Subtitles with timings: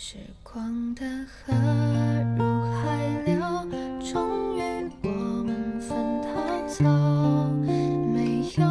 [0.00, 0.14] 时
[0.44, 1.52] 光的河
[2.38, 3.34] 入海流，
[4.00, 5.90] 终于我们分
[6.22, 6.28] 头
[6.68, 6.84] 走。
[8.14, 8.64] 没有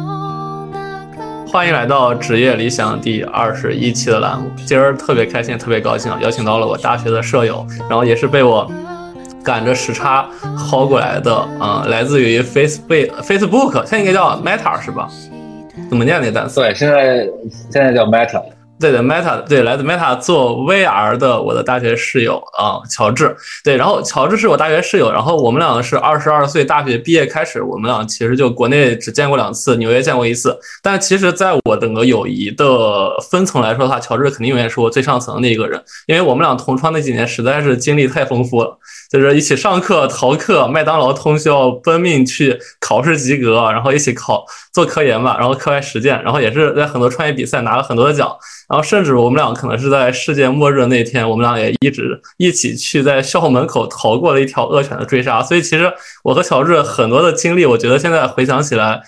[0.72, 4.50] 那个欢迎来到职业理想第二十一期的栏目。
[4.64, 8.66] 今儿特别开心，特别高兴，邀请到了我大学的舍友，然后也是被我
[9.44, 10.26] 赶着时差
[10.56, 15.06] 薅过来的，嗯、来自于 Facebook Facebook，现在应该叫 Meta 是吧？
[15.90, 16.62] 怎么念那个单词？
[16.62, 17.28] 对，现在
[17.70, 18.42] 现在叫 Meta，
[18.78, 23.36] 对的，Meta 对，来自 Meta 做 VR 的我的大学室友啊、乔治。
[23.64, 30.56] 对，然后乔治是我大学室友，然后我们两个是二十二岁大学毕业开始，我们俩其实就国内只见过两次，纽约见过一次。
[30.82, 38.78] 但其实，在我整个友谊的分层来说的话，乔治肯定永远是我最上层的一个人，因为我们俩同窗那几年实在是经历太丰富了，
[39.10, 44.44] 就是一起上课、逃课、麦当劳通宵、奔命去考试及格，然后一起考
[44.78, 48.28] 做科研吧，然后课外实践，然后也是在很多创业比赛拿了很多的奖。
[48.68, 55.42] 然后甚至我们俩可能是在世界末日的那天，我们俩也一直一起去在校门口逃过了一条恶犬的追杀。
[55.42, 59.02] 所以其实我和乔治很多的经历，我觉得现在回想起来，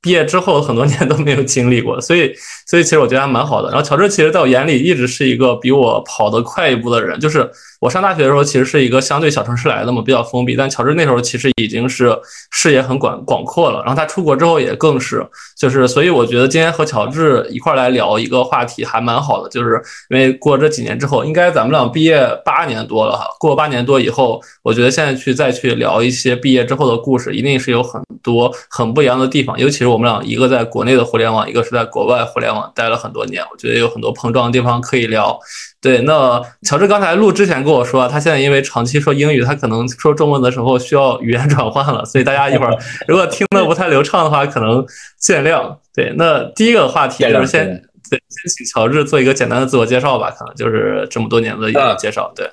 [0.00, 2.00] 毕业之后很多年都没有经历过。
[2.00, 2.32] 所以，
[2.68, 3.68] 所以其实我觉得还蛮好的。
[3.70, 7.50] 然后乔治其实在我眼里一直是一个比我跑得快一步的人，就是
[7.80, 10.54] 我上大学的时候其实是一个相对小城市来的嘛，比较封闭。
[10.54, 12.14] 但乔治那时候其实已经是
[12.50, 13.80] 视野很广广阔了。
[13.80, 29.58] 然后他出国之后也更是，就是所以我觉得今天和乔治一块儿来聊一个话题还蛮好的，就是因为过这几年之后，应该咱们俩毕业八年多了哈，过八年多以后，我觉得现在去再去聊一些毕业之后的故事，一定是有很多很不一样的地方。
[29.58, 35.38] 尤其是我们俩一个在国内的互联网，一个是在国外互联网待了很多年，我觉得有很多碰撞的地方可以聊。
[35.82, 42.76] 对，那乔治刚才录之前跟我说，他现在因为长期说英语，他可能说中文的时候需要语言转换了，所以大家一会儿
[43.08, 44.84] 如果听的不太流畅的话，可能
[45.18, 45.74] 见谅。
[45.94, 47.66] 对，那第一个话题就是先
[48.10, 52.30] 对，先请乔治做一个简单的自我介绍吧，可能就是这么多年的一个介绍。
[52.36, 52.46] 对，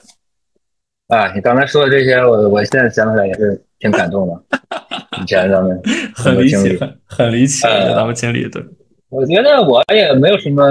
[1.09, 4.59] 啊，你刚才说的这些，我我现在想起来也是挺感动的。
[5.21, 5.77] 以前咱们
[6.15, 8.63] 很离奇，很很离奇，呃咱们经历对。
[9.09, 10.63] 我觉得我也没有什么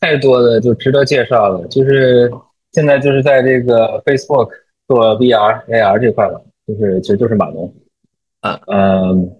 [0.00, 2.32] 太多的就值得介绍了，就是
[2.72, 4.48] 现在就是在这个 Facebook
[4.88, 7.72] 做 VR、AR 这块了，就是其实就是码农。
[8.40, 9.30] 啊嗯，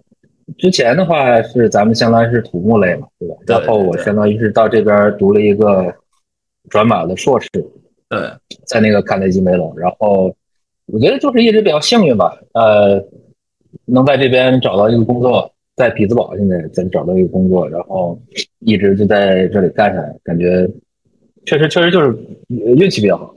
[0.59, 3.35] 之前的话是咱们相当于是土木类嘛，对吧？
[3.47, 5.95] 对然后我相当于是到这边读了一个
[6.69, 7.49] 转码的硕士，
[8.09, 8.19] 对，
[8.67, 10.35] 在那个卡内基梅隆，然后
[10.87, 13.03] 我觉得就是一直比较幸运吧，呃，
[13.87, 15.51] 能在这边找到一个工作，
[15.81, 18.21] 在匹兹堡现在在找到一个工作，然后
[18.59, 20.69] 一直就在这里干下来，感觉
[21.47, 22.15] 确实确实就是
[22.77, 23.35] 运气比较好。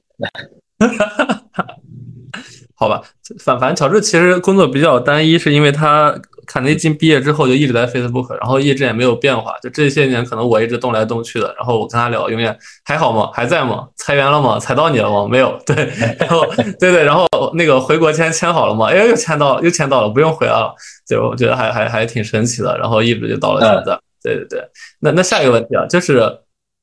[2.75, 3.01] 好吧，
[3.39, 6.13] 反反乔治其实工作比较单一，是因为他
[6.45, 9.55] 卡内基毕业之后就一直在 Facebook，然后一直也没有变化。
[9.61, 13.29] 就这些年，可能我一直动来动去的，然后我跟他聊，永远还好吗？
[13.33, 13.87] 还在吗？
[13.95, 14.59] 裁员了吗？
[14.59, 15.27] 裁到你了吗？
[15.29, 15.57] 没有。
[15.65, 15.75] 对，
[16.19, 16.45] 然后
[16.79, 18.87] 对对，然后那个回国签签好了吗？
[18.87, 20.73] 哎，又签到，又签到了，不用回来了。
[21.07, 23.99] 就我觉得还还还挺神奇的，然后一直就到了现在。
[24.23, 24.63] 对对对，
[24.99, 26.21] 那那下一个问题啊，就是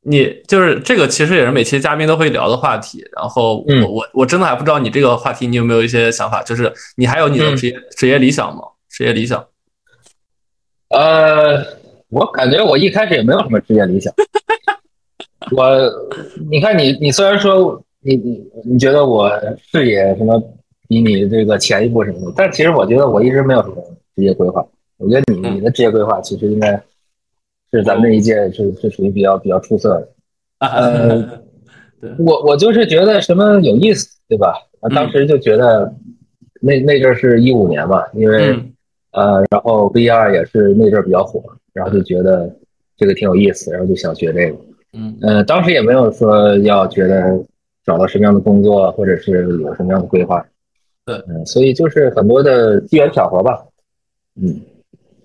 [0.03, 3.03] 你就是这个，其实也是每期嘉宾都会聊的话题。
[3.17, 8.63] 然后我、嗯我我真的还不知道你这个话题你有没有一些想法，就是你还有你的嗯职业、职业理想吗？
[8.91, 9.47] 职业理想？
[10.89, 11.65] 呃，
[12.09, 14.13] 我感觉我一开始也没有什么职业理想。
[15.57, 15.65] 我，
[16.51, 19.31] 你看你，你虽然说你你你觉得我
[19.71, 20.39] 视野什么
[20.89, 23.77] 比你这个前一步什么的，但其实我觉得我一直没有什么
[24.17, 24.67] 职业规划。
[24.99, 26.73] 我觉得你嗯你的职业规划其实应该
[27.71, 30.09] 是咱们这一届是是属于比较比较出色的。
[30.59, 31.23] 呃
[32.01, 34.55] 对，我我就是觉得什么有意思，对吧？
[34.93, 35.95] 当时就觉得
[36.61, 38.61] 那那阵儿是一五年嘛，因为。
[39.13, 42.55] 嗯呃，然后 VR 也是那阵儿比较火，然后就觉得
[42.97, 44.57] 这个挺有意思，然后就想学这个。
[44.93, 47.43] 嗯呃，当时也没有说要觉得
[47.85, 50.45] 找到什么样的工作，或者是有什么样的规划。
[51.07, 53.59] 对嗯、所以就是很多的机缘巧合吧。
[54.41, 54.61] 嗯，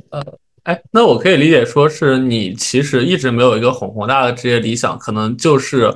[0.10, 0.24] 呃
[0.64, 5.94] 哎，那我可以理解说是你其实一直没有一个很宏大的职业理想，可能就是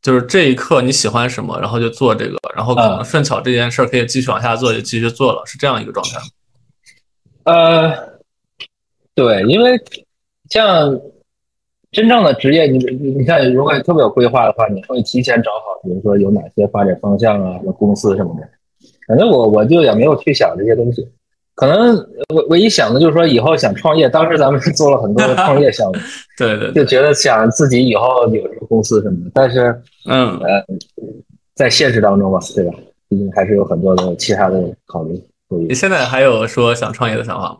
[0.00, 6.24] 就是这一刻你喜欢什么，然后就做这个，然后可能嗯顺巧这件事儿可以继续往下做，就继续做了，是这样一个状态吗。
[7.48, 7.90] 呃，
[9.14, 9.80] 对，因为
[10.50, 11.00] 像
[11.90, 18.46] 真正的职业，你你你看，如果特别有规划的话，你会提前找好，比如说有哪些发展方向啊，什么公司什么的。
[19.06, 21.08] 反正我我就也没有去想这些东西，
[21.54, 21.96] 可能
[22.34, 24.10] 唯唯一想的就是说以后想创业。
[24.10, 25.98] 当时咱们是做了很多的创业项目，
[26.36, 29.30] 对对对，就觉得想自己以后有这个公司什么的。
[29.32, 29.74] 但是
[30.04, 30.62] 嗯，呃，
[31.54, 32.74] 在现实当中吧，对吧？
[33.08, 35.18] 毕竟还是有很多的其他的考虑。
[35.48, 37.56] 你现在还有说想创业的想法吗？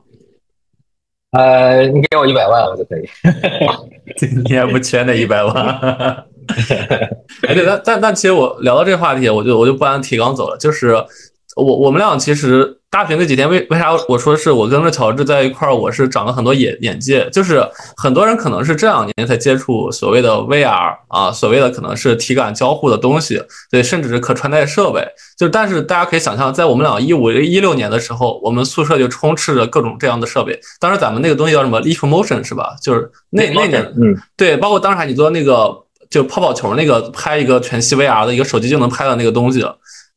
[1.32, 3.06] 呃，你给我一百万，我就可以。
[4.44, 5.54] 你也不缺那一百万。
[7.46, 10.56] 哎， 对，但但但其实我聊到这个话题，我就我就不按提纲走了。
[10.56, 10.94] 就是
[11.56, 17.28] 我我们俩其实大学那几天为为啥我说是我跟着乔治在一块儿，我是长了很多眼眼界。
[17.30, 17.62] 就是
[17.96, 25.06] 很多人可能是这两年才接触所谓的 VR 啊，所谓的可能是体感交互的东西，对，甚至是可穿戴设备。
[25.36, 30.58] 就但是大家可以想象，在我们俩一五一六年的时候，我们宿舍就充斥着各种这样的设备。
[30.80, 32.74] 当时咱们那个东西叫什么 Leap Motion 是吧？
[32.82, 35.84] 就是那那年，嗯，对，包括当时还你做那个。
[36.10, 39.60] 就泡泡球那个拍一个全息 VR 的一个手机就能拍的那个东西，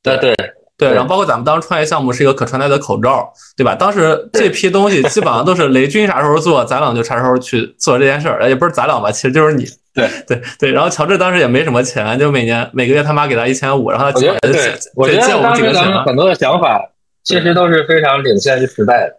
[0.02, 0.54] 对对对，
[0.90, 3.76] 然后包括咱们当时创业项目是一个可穿戴的口罩，对吧？
[3.76, 9.66] 当时这批东西基本上都是雷军啥时候做，咱俩就啥时候去做这件事儿，也不是咱俩吧，其实就是你。
[9.94, 16.82] 对对对，然后乔治当时也没什么钱，就每年每个月他妈给他一千五，然后他我觉得对，我觉得当时咱们很多的想法
[17.26, 19.16] 其实都是非常领先于时代的。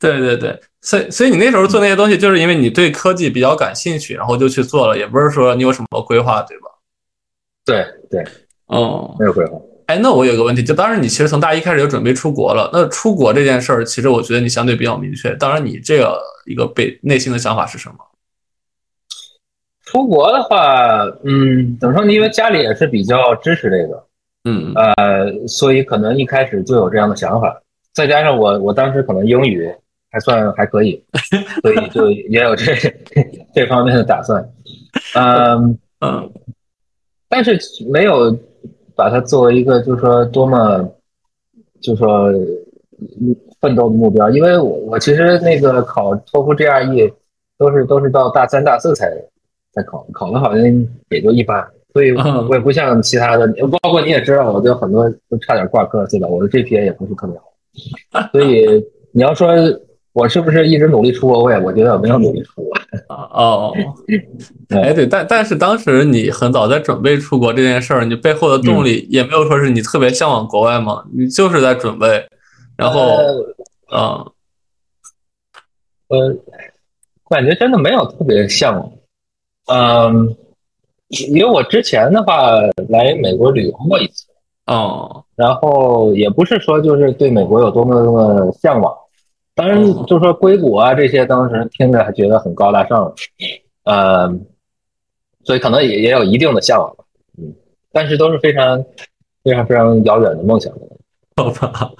[0.00, 0.60] 对对对。
[0.82, 6.64] 所以，所以你那时候做那些东西，就是因为你对科技比较感兴趣，然后就去做了，也不是说你有什么规划，对吧？
[7.64, 8.24] 对对，
[8.66, 9.58] 哦，没有规划。
[9.86, 15.34] 哎，那我有个问题，就当时你其实从大一开始就准备出国了，那出国这件事儿，其实我觉得你相对比较明确。
[15.36, 17.96] 当然，你这个一个被内心的想法是什么？
[19.84, 22.12] 出国的话，嗯，怎么说呢？
[22.12, 24.06] 因为家里也是比较支持这个，
[24.44, 27.62] 嗯呃，所以可能一开始就有这样的想法，
[27.94, 29.72] 再加上我我当时可能英语。
[30.08, 31.04] 还算还可以，
[31.60, 32.74] 所以就 也有这
[33.54, 34.42] 这方面的打算，
[35.14, 36.32] 嗯嗯，
[37.28, 37.58] 但是
[37.92, 38.30] 没有
[38.96, 40.82] 把它作为一个就是说多么
[41.80, 42.32] 就是说
[43.60, 47.12] 奋斗的目标，因为我我其实那个考托福 GRE
[47.58, 49.08] 都是都是到大三大四才
[49.72, 50.64] 才考，考的好像
[51.10, 53.46] 也就一般，所以我也不像其他的，
[53.82, 56.26] 包括你也知道，我就很多都差点挂科，对吧？
[56.26, 59.48] 我的 GPA 也不是特别好，所以你要说。
[60.16, 61.42] 我是不是一直努力出国？
[61.44, 62.72] 我也我觉得我没有努力出国。
[63.10, 63.70] 哦，
[64.72, 71.04] 哎对，但但是当时你很早在准备出国这件事儿，你背后的动力也没有说是你特别向往国外吗？
[71.12, 72.26] 你就是在准备，
[72.78, 73.10] 然后，
[73.92, 74.24] 嗯，
[76.08, 76.34] 呃，
[77.28, 78.90] 感觉真的没有特别向往。
[79.66, 80.34] 嗯，
[81.08, 82.58] 因为我之前的话
[82.88, 84.24] 来美国旅游过一次，
[84.64, 88.96] 哦，然后也不是说就是对美国有多么多么向往。
[89.56, 93.12] 当然，就说硅谷啊这些，当时听着还觉得很高大上，
[93.84, 94.30] 呃，
[95.44, 97.04] 所以可能也也有一定的向往吧，
[97.38, 97.54] 嗯，
[97.90, 98.84] 但是都是非常
[99.42, 100.70] 非常非常遥远的梦想。
[101.36, 101.90] 好吧，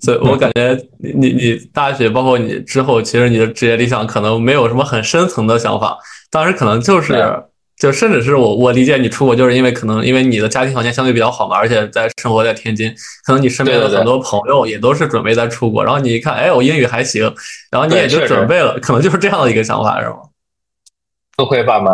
[0.00, 5.98] 所以我感觉你你你大学包括你之后，其实你的职业理想可能没有什么很深层的想法，
[6.30, 7.12] 当时可能就是。
[7.78, 12.92] 就甚至是我我理解你出国，就是因为可能因为你的家庭条件相对比较好嘛，而且在生活在天津，
[13.24, 17.32] 可能你身边的很多朋友也都是准备在出国，然后你一看，哎，我英语还行，
[17.70, 20.16] 然后你也就准备了，可能就是这样的一个想法，是吗？
[21.36, 21.92] 多亏爸妈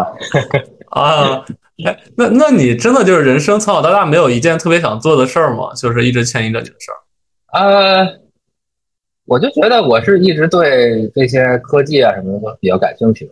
[0.89, 1.45] 啊，
[1.85, 5.75] 哎，那那你真的就是人生从小到大没有一件特别想做的事儿吗？
[5.75, 6.91] 就是一直牵引着你的事
[7.53, 7.61] 儿？
[7.61, 8.21] 呃，
[9.27, 13.31] 我就觉得我是一直对这些科技啊什么的都比较感兴趣，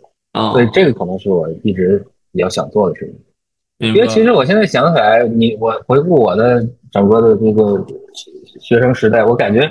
[0.51, 2.05] 所以这个可能是我一直。
[2.33, 3.05] 比较想做的事
[3.79, 7.85] 情，因为其实我现在想起来，你我回顾我的整个的这个
[8.59, 9.69] 学生时代，我感觉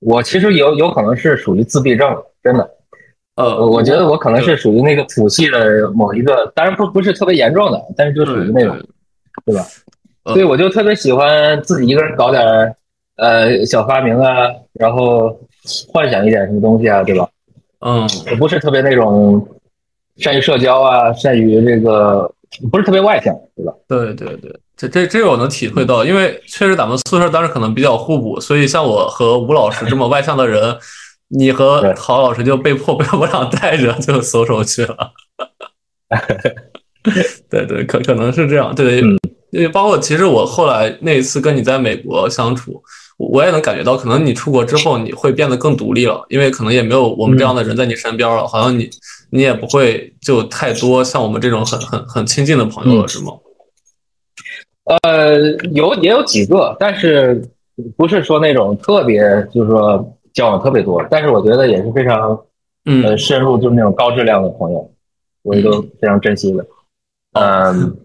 [0.00, 2.08] 我其实有有可能是属于自闭症，
[2.42, 2.70] 真的。
[3.34, 8.74] 呃，我觉得我可能是属于那个谱系的某一个，当然不不是特别严重的，但是就属于那种，
[9.44, 9.62] 对吧？
[10.26, 12.42] 所以我就特别喜欢自己一个人搞点
[13.16, 15.38] 呃小发明啊，然后
[15.92, 17.28] 幻想一点什么东西啊，对吧？
[17.80, 19.46] 嗯，我不是特别那种。
[20.18, 22.30] 善于社交啊，善于这个
[22.70, 23.72] 不是特别外向，对吧？
[23.88, 30.76] 对对对，这这这个我能体会到，因为确实咱们宿舍当时可能比较互补，所以像我和吴老师这么外向的人，
[31.28, 35.12] 你和 陶老师就被迫被我俩带着就搜手去了。
[37.50, 39.00] 对对，可可能是这样，对，
[39.50, 42.82] 因为包括其实我后来那一次跟你在美国相处。
[43.18, 48.90] 我也能感觉到，可能你出国之后你会变得更独立了，因为可能也没有我们这样的人在你身边了，好像你
[49.30, 53.32] 你也不会就太多像我们这种很很很亲近的朋友了，是吗？
[55.02, 55.38] 呃，
[55.72, 57.42] 有也有几个，但是
[57.96, 59.20] 不是说那种特别
[59.52, 62.40] 就是说交往特别多，但是我觉得也是非常
[62.84, 64.90] 嗯深入，就是那种高质量的朋友，
[65.42, 66.66] 我也都非常珍惜的。
[67.32, 67.96] 嗯，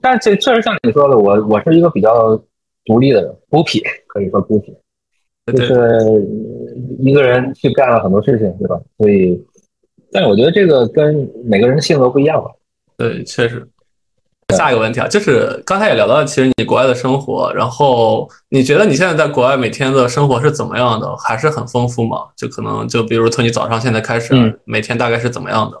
[0.00, 2.40] 但这确实像你说的，我我是一个比较。
[2.88, 4.72] 独立的人，孤僻可以说孤僻，
[5.52, 5.74] 就是
[7.00, 8.80] 一个人去干了很多事情，对吧？
[8.96, 9.44] 所以，
[10.16, 12.50] 但是我觉得这个跟每个人的性格不一样吧。
[12.96, 13.68] 对，确实。
[14.56, 21.14] 下一个问题啊，就是刚才也聊到，其实你国外的生活，然后你觉得你现在在国外每天的生活是怎么样的？
[21.18, 22.28] 还是很丰富吗？
[22.34, 25.78] 就可能就比如从你早上现在开始，每天大概是怎么样的？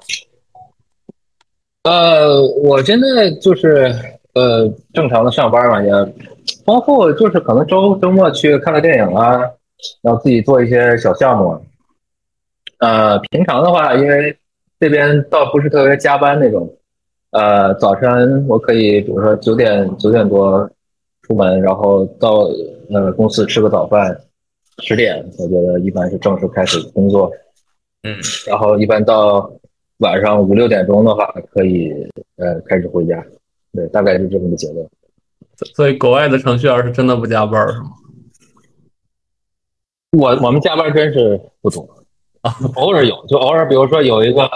[1.90, 3.90] 呃，我现在就是
[4.34, 5.90] 呃正常的上班嘛，也
[6.66, 9.38] 丰富，就是可能周周末去看个电影啊，
[10.02, 11.58] 然后自己做一些小项目。
[12.78, 14.36] 呃，平常的话，因为
[14.78, 16.70] 这边倒不是特别加班那种，
[17.30, 20.70] 呃，早晨我可以比如说九点九点多
[21.22, 22.48] 出门，然后到
[22.90, 24.16] 呃公司吃个早饭，
[24.78, 27.30] 十点我觉得一般是正式开始工作，
[28.02, 28.14] 嗯，
[28.46, 29.50] 然后一般到
[29.98, 31.90] 晚上五六点钟的话，可以
[32.36, 33.24] 呃开始回家，
[33.72, 34.86] 对，大概是这么个节奏。
[35.74, 37.86] 所以国外的程序员是真的不加班是吗？
[40.18, 41.95] 我我们加班真是不多，
[42.76, 44.48] 偶尔有，就偶尔比如说有一个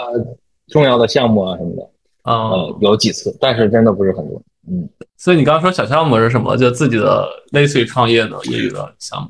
[0.67, 1.83] 重要的项目啊什么的，
[2.23, 4.41] 啊、呃，有几次，但是真的不是很多。
[4.69, 6.55] 嗯，所以你刚刚说小项目是什么？
[6.55, 9.29] 就自己的类似于创业的业余的项目。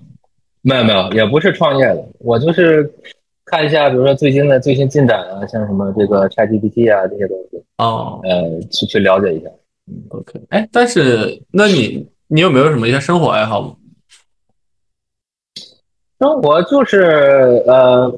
[0.61, 2.87] 没有没有，也不是创业的，我就是
[3.45, 9.49] 看一下，比如说最新的最新进展啊，像什么这个 ChatGPT 啊这些东西，哦呃，去去了解一下。
[9.87, 13.75] 嗯，OK，哎，但是那你你有没有什么一些生活爱好吗？
[16.19, 17.01] 生活就是
[17.65, 18.13] 呃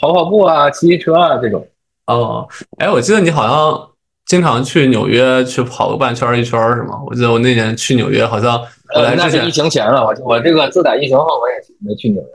[0.00, 1.66] 跑跑步啊，骑骑车啊这种。
[2.06, 3.88] 哦，哎，我记得你好像
[4.26, 7.00] 经常去纽约去跑个半圈儿一圈儿是吗？
[7.06, 8.60] 我记得我那年去纽约，好像
[8.94, 12.28] 我来呃，那是疫情前了，我我这个自打疫情后我也没去纽约。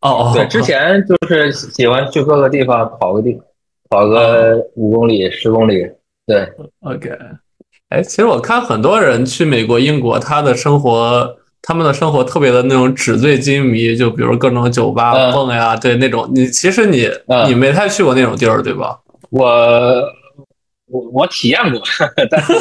[0.00, 3.40] 哦哦，对，之前就是喜欢去各个地方跑个地，
[3.90, 5.84] 跑个五公里、十公里。
[6.24, 6.46] 对
[6.82, 7.10] ，OK，
[7.88, 11.36] 哎，其实我看很多人去美国、英国，他的生活，
[11.68, 16.26] 他们的生活特别的那种纸醉金迷，就比如各种酒吧嗯蹦呀，对那种。
[16.34, 18.98] 你其实你嗯你没太去过那种地儿，对吧？
[19.28, 19.44] 我
[20.90, 21.78] 我我体验过，
[22.30, 22.54] 但是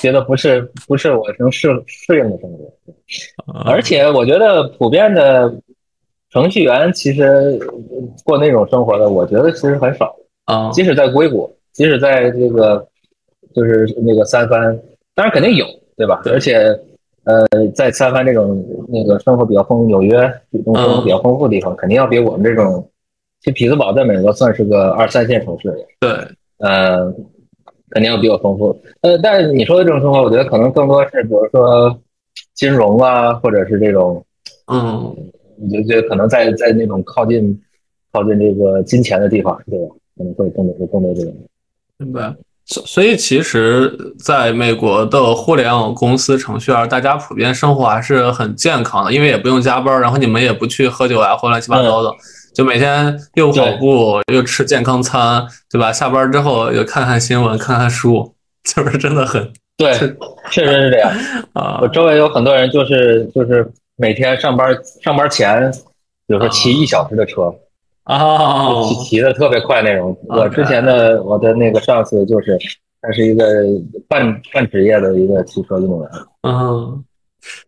[0.00, 2.72] 觉得不是不是我能适适应的生活。
[3.64, 5.52] 而且我觉得普遍的
[6.30, 7.58] 程序员其实
[8.22, 10.14] 过那种生活的，我觉得其实很少。
[10.44, 12.86] 啊，即使在硅谷，即使在这个
[13.56, 14.78] 就是那个三藩，
[15.16, 16.20] 当然肯定有，对吧？
[16.22, 16.72] 对而且
[17.26, 20.12] 呃，在三藩这种那个生活比较丰富，纽约
[20.52, 22.88] 这种生活比较丰富的地方，肯定要比我们这种，
[23.40, 26.10] 其实匹兹堡在美国算是个二三线城市，对，
[26.58, 27.12] 呃，
[27.90, 28.80] 肯定要比我丰富。
[29.00, 31.98] 呃，但是你说的这种生活，我觉得可能更多是比如说
[32.54, 34.24] 金融啊，或者是这种，
[34.72, 35.12] 嗯，
[35.56, 37.60] 你就觉得可能在在那种靠近
[38.12, 39.94] 靠近这个金钱的地方，对吧？
[40.16, 41.34] 可能会更多会更多这种。
[41.98, 42.32] 明白。
[42.66, 52.12] 所所以其实，在美国的互联网公司程序员，大家普遍生活还是很健康的，因为也不用加班，然后你们也不去喝酒啊或乱七八糟的，
[52.52, 55.92] 就每天又跑步又吃健康餐，对吧？
[55.92, 59.92] 下班之后又看看新闻，看看书，就是真的很对，
[60.50, 61.12] 确实是这样。
[61.52, 65.70] 啊我周围有很多人就是就是每天上班上班前，
[66.26, 67.54] 比如说骑一小时的车，啊
[68.88, 70.16] 骑骑的特别快那种。
[70.28, 72.56] 我之前的我的那个上司就是，
[73.02, 73.44] 他是一个
[74.08, 76.08] 半半职业的一个骑车运动员。
[76.42, 77.04] 嗯，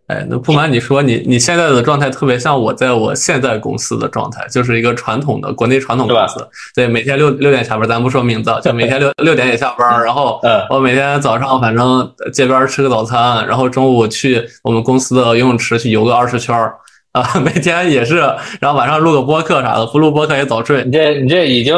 [0.06, 16.76] 哎，那不瞒你说，你你现在的状态特别像我在我现在公司的状态，就是一个传统的国内传统公司，对，每天六六点下班，咱不说名字，就每天六六点也下班，然后嗯我每天早上反正街边吃个早餐，然后中午去我们公司的游泳池去游个二十圈儿
[17.20, 18.18] 啊， 每天也是，
[18.60, 21.74] 然后晚上录个播客啥的，不录播客也早睡你，这你这已经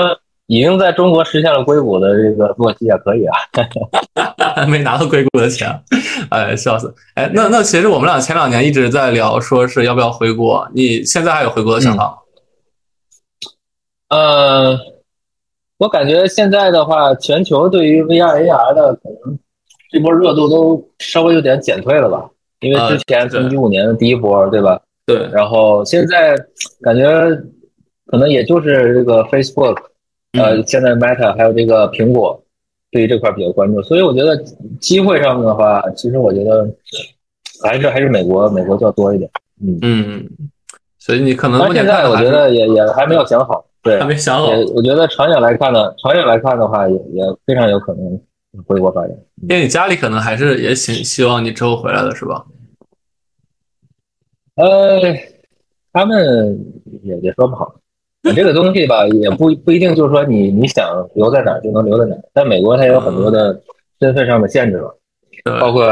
[0.47, 3.37] 已经在中国实现了硅谷的这个作息也可以啊。
[4.69, 5.69] 没拿到硅谷的钱，
[6.29, 6.93] 哎，笑死！
[7.15, 12.15] 哎，那那其实我们俩前两年一直在聊，说是要不要回国，你现在还有回国的想法吗？
[14.09, 14.79] 呃，
[15.79, 19.39] 我感觉现在的话，全球对于 VR、AR 的可能
[19.91, 22.29] 这波热度都稍微有点减退了吧，
[22.61, 24.81] 因为之前从一五年的第一波，对吧？
[25.07, 26.37] 对，然后现在
[26.81, 27.05] 感觉
[28.07, 29.77] 可能也就是这个 Facebook，
[30.33, 32.41] 呃，现在 Meta 还有这个苹果
[32.91, 34.37] 对于这块比较关注，所以我觉得
[34.81, 36.69] 机会上面的话，其实我觉得
[37.63, 39.31] 还是还是美国美国较多一点。
[39.63, 40.31] 嗯，嗯，
[40.99, 44.49] 所以你可能但现在我觉得也也还没有想好，对，还没想好。
[44.75, 48.21] 我觉得长远来看呢，长远来看的话，也也非常有可能
[48.67, 49.11] 回国发展。
[49.43, 52.45] 因为你家里可能还是也希希望你之后回来的是吧？
[54.61, 55.01] 呃，
[55.93, 56.59] 他们
[57.03, 57.75] 也也说不好。
[58.35, 62.23] 这个东西吧， 也不不一定就是说你你想留在哪儿就能留在哪儿。
[62.35, 63.59] 在美国，它有很多的
[63.99, 64.95] 身份上的限制了，
[65.59, 65.85] 包括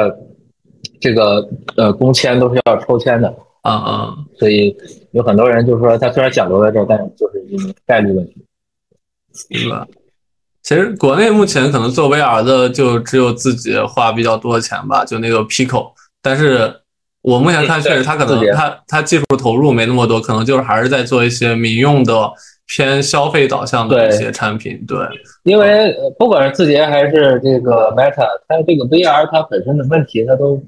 [1.01, 4.77] 这个呃工签都是要抽签的啊啊，所以
[5.13, 8.45] 有很多人就是说他虽然想留在这儿，但就是因为概率问题。
[9.49, 9.87] 明白。
[10.63, 16.71] 其实国内目前可能做 VR 的就只有自己花比较多的钱吧，就那个 Pico，但是。
[17.29, 22.31] 我目前看，确实他可能他他技术投入没那么多，可能就是还是在做一些民用的
[22.67, 24.83] 偏消费导向的一些产品。
[24.89, 24.99] 对，
[25.43, 30.59] 因为不管是字节还是这个 Meta，它这个 VR 它本身的问题它都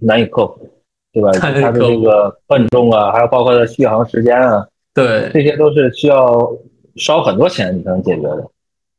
[0.00, 0.70] 难以克服，
[1.12, 1.32] 对吧？
[1.32, 4.64] 它的这个笨重啊，还有包括它的续航时间啊，
[4.94, 6.48] 对，这些都是需要
[6.94, 8.46] 烧很多钱你才能解决的。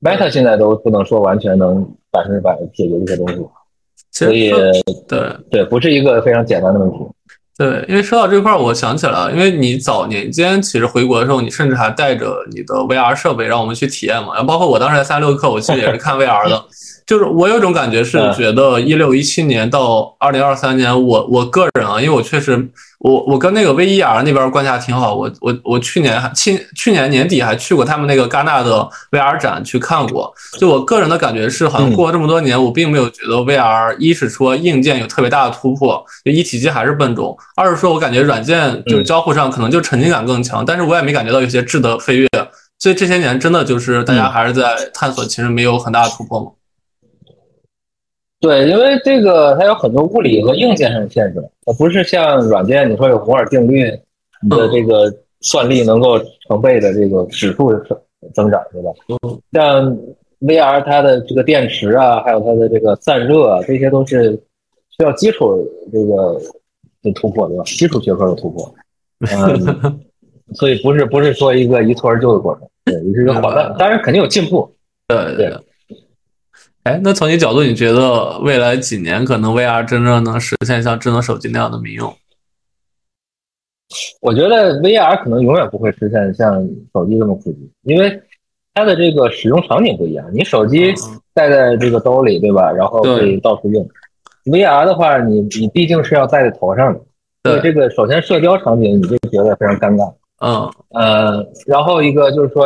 [0.01, 3.39] Meta 现在都不能说完全能百分之百解决这些东西，
[4.11, 4.51] 所以
[5.07, 6.97] 对对，不是一个非常简单的问题。
[7.57, 16.65] 对，因为说到这块儿，我想起来了，因为你早年间其实回国的时候，你甚至还带着你的 VR 设备让我们去体验嘛，然后包括我当时在三六氪，我其实也是看 VR 的。
[17.09, 30.31] 就是我有种感觉是觉得一六一七年到二零二三年，我我个人啊，因为我确实我我跟那个 VER 那边关系还挺好，我我我去年还去去年年底还去过他们那个戛纳的 VR 展去看过。
[30.59, 42.29] 就我个人的感觉是，好像过了这么多年，我并没有觉得 VR 一是说硬件有特别大的突破，就一体机还是笨重；二是说我感觉软件就是交互上可能就沉浸感更强，但是我也没感觉到有些质的飞跃。
[42.77, 44.63] 所以这些年真的就是大家还是在
[44.93, 46.51] 探索，其实没有很大的突破嘛。
[48.41, 53.91] 对，因为这个它有很多物理和硬件上的限制，它不是像软件，你说有摩尔定律，
[54.41, 56.17] 你的这个算力能够
[56.47, 57.69] 成倍的这个指数
[58.33, 58.91] 增长，对吧？
[59.51, 59.97] 像
[60.39, 64.31] VR 它的这个电池啊，还有它的这个散热啊，这些都是
[64.97, 66.39] 需要基础这个
[67.03, 67.63] 的突破，对吧？
[67.65, 68.73] 基础学科的突破，
[69.29, 69.99] 嗯，
[70.53, 74.73] 所以不是不是说一个一蹴而就的过程，对，也是一个缓慢，当然肯定有进步，
[75.09, 75.53] 对对。
[76.83, 82.11] 哎，那从你角度，你觉得未来几年可能 VR 真正能实现像智能手机那样的民用？
[84.21, 88.21] 我觉得 VR 可能永远不会实现像手机这么普及，因为
[88.73, 90.25] 它的这个使用场景不一样。
[90.33, 90.93] 你手机
[91.33, 92.71] 带在这个兜里，对吧？
[92.71, 93.85] 然后可以到处用。
[94.45, 97.01] VR 的话，你你毕竟是要戴在头上的，
[97.43, 100.13] 所以这个首先社交场景你就觉得非常尴尬。
[100.39, 102.65] 嗯呃，然后一个就是说。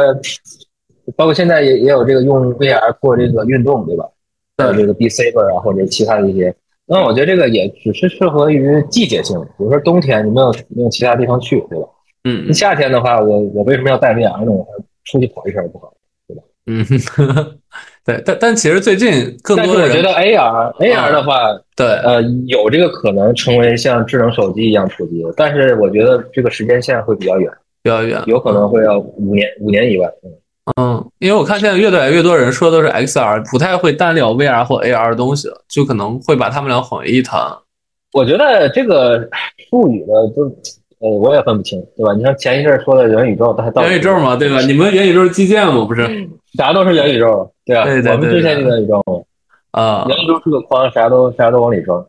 [1.15, 4.05] 包括现在也也有这个用 VR 做这个运动，对吧？
[4.57, 6.53] 呃这个 B Saber 啊，或者其他的一些。
[6.85, 11.87] 那我觉得这个也只是适合于季节性，比如说冬天你没有没有其他地方去，对吧？
[12.25, 12.53] 嗯。
[12.53, 14.51] 夏天的话，我我为什么要带 VR 呢？
[14.51, 14.67] 我
[15.05, 15.93] 出去跑一圈不好，
[16.27, 16.43] 对吧？
[16.67, 16.85] 嗯。
[18.05, 19.09] 对，但但其实最近
[19.41, 27.49] 更多的我觉得 AR AR 的话，对，呃，有这个可能成为像智能手机一样普及，但是我觉得这个时间线会比较远，
[27.81, 30.07] 比较远，有可能会要五年五年以外。
[30.23, 30.29] 嗯。
[30.77, 37.41] 嗯，因为我看现在越来越多人说都是 XR，不太会单聊 VR 或 AR 的东西了，就可能会把他们俩混为一谈。
[38.13, 39.27] 我觉得这个
[39.69, 40.43] 术语的，就
[40.99, 42.13] 呃我也分不清，对吧？
[42.13, 44.61] 你像前一阵说的元宇宙，它元宇宙嘛，对吧？
[44.61, 46.07] 你们元宇宙是基建嘛，不是？
[46.57, 47.83] 啥都是元宇宙，对啊？
[47.83, 48.11] 对对对。
[48.13, 49.03] 我们之前就元宇宙
[49.71, 51.99] 啊，元宇宙是个框，啥都啥都往里装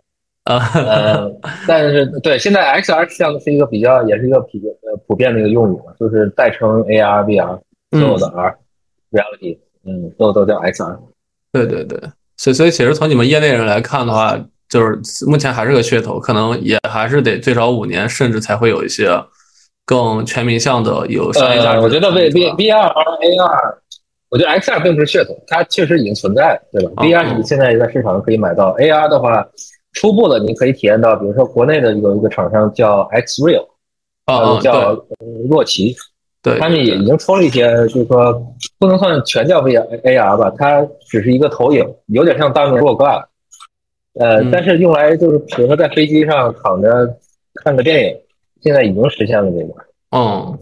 [0.44, 0.58] 啊。
[0.74, 1.28] 呃，
[1.66, 4.50] 但是对，现在 XR 像是一个比较，也是一个普
[4.82, 7.58] 呃普遍的一个用语嘛，就是代称 AR、VR。
[8.00, 8.58] 所有的 R
[9.10, 10.98] reality，嗯，都都叫 XR。
[11.52, 12.00] 对对对，
[12.36, 14.36] 所以所以其实从你们业内人来看的话，
[14.68, 19.08] 就是目前还是个噱头，可能也还是得最少五年，甚至才会有一些
[19.84, 21.80] 更全民向的有商业价值。
[21.80, 23.74] 我觉得 V V VR AR，
[24.30, 29.46] 我觉得 XR 并不是噱头，它确实已经存在，对吧？VR 你现在在市场上可以买到，AR 的话，
[29.92, 33.68] 初步的你可以体验到，比如说国内的有一个厂商叫 Xreal，
[34.24, 34.98] 啊，叫
[35.48, 35.94] 洛奇。
[36.44, 43.28] 对，他们也已经出了一些，就是说不能算全叫 V R A R 吧，它只是一个投影，有点像当年 r o g a
[44.20, 46.88] 呃，但是用来就是比如说在飞机上躺着
[47.64, 48.14] 看个电影，
[48.60, 49.74] 现在已经实现了这个。
[50.10, 50.58] 嗯，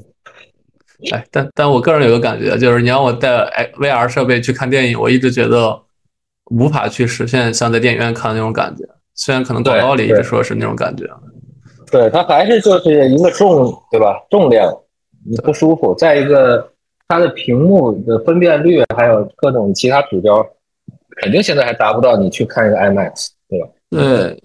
[1.10, 3.28] 哎，但但我个人有个感觉，就是你让我带
[3.78, 5.76] V R 设备去看电影，我一直觉得
[6.52, 8.84] 无法去实现像在电影院看的那种感觉，
[9.16, 11.04] 虽然可能广告里一直说是那种感觉。
[11.90, 14.24] 对，它还是就是一个重，对吧？
[14.30, 14.72] 重量。
[15.24, 16.72] 你不舒服，再一个，
[17.08, 20.44] 它的屏幕的分辨率还有各种其他指标，
[21.22, 23.68] 肯定现在还达不到你去看一个 IMAX，对吧？
[23.90, 24.42] 对，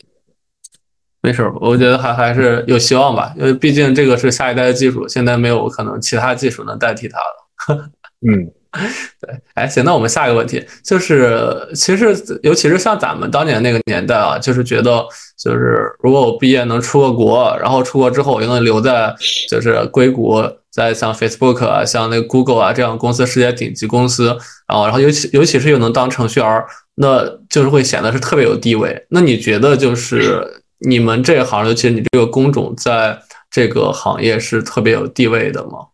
[1.21, 7.89] 没事，我觉得还还是有希望吧，因为毕竟这个是下一代的技术，现在没有可能其他技术能代替它了。
[8.27, 8.51] 嗯。
[9.21, 12.13] 对，哎，行，那我们下一个问题就是，其实
[12.43, 15.03] 尤其是像咱们当年那个年代啊，就是觉得，
[15.39, 19.15] 就是如果我毕业能出个国，然后出国之后我又能留在，
[19.49, 20.43] 就是硅谷，
[20.77, 24.27] 在像 Facebook 啊，像那个 Google 啊这样公司世界顶级公司，
[24.67, 26.63] 然后，然后尤其尤其是又能当程序员，
[26.93, 29.07] 那就是会显得是特别有地位。
[29.09, 35.87] 那你觉得就是你们这行，尤其是你这个工种，在这个行业是特别有地位的吗？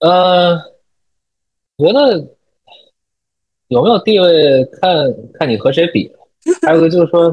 [0.00, 0.58] 呃。
[1.78, 2.26] 觉得
[3.68, 4.90] 有没有地位，看
[5.34, 6.10] 看你和谁比。
[6.66, 7.32] 还有个就是说，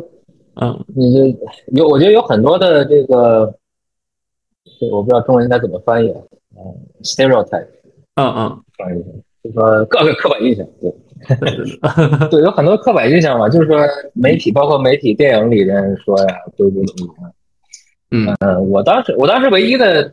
[0.62, 1.36] 嗯，你
[1.74, 3.52] 有，我觉得有很多的这个，
[4.92, 6.10] 我不知道中文应该怎么翻译。
[6.58, 6.64] 嗯
[7.04, 7.68] stereotype，
[8.16, 8.64] 嗯嗯，
[8.96, 10.90] 印象，就说各个刻板印象，对。
[11.28, 13.78] 对对对， 对，有很多刻板印象嘛，就是说
[14.14, 17.34] 媒体，包括媒体、电影里边说呀，硅谷怎么样？
[18.12, 20.04] 嗯嗯，我当时，我当时唯一的，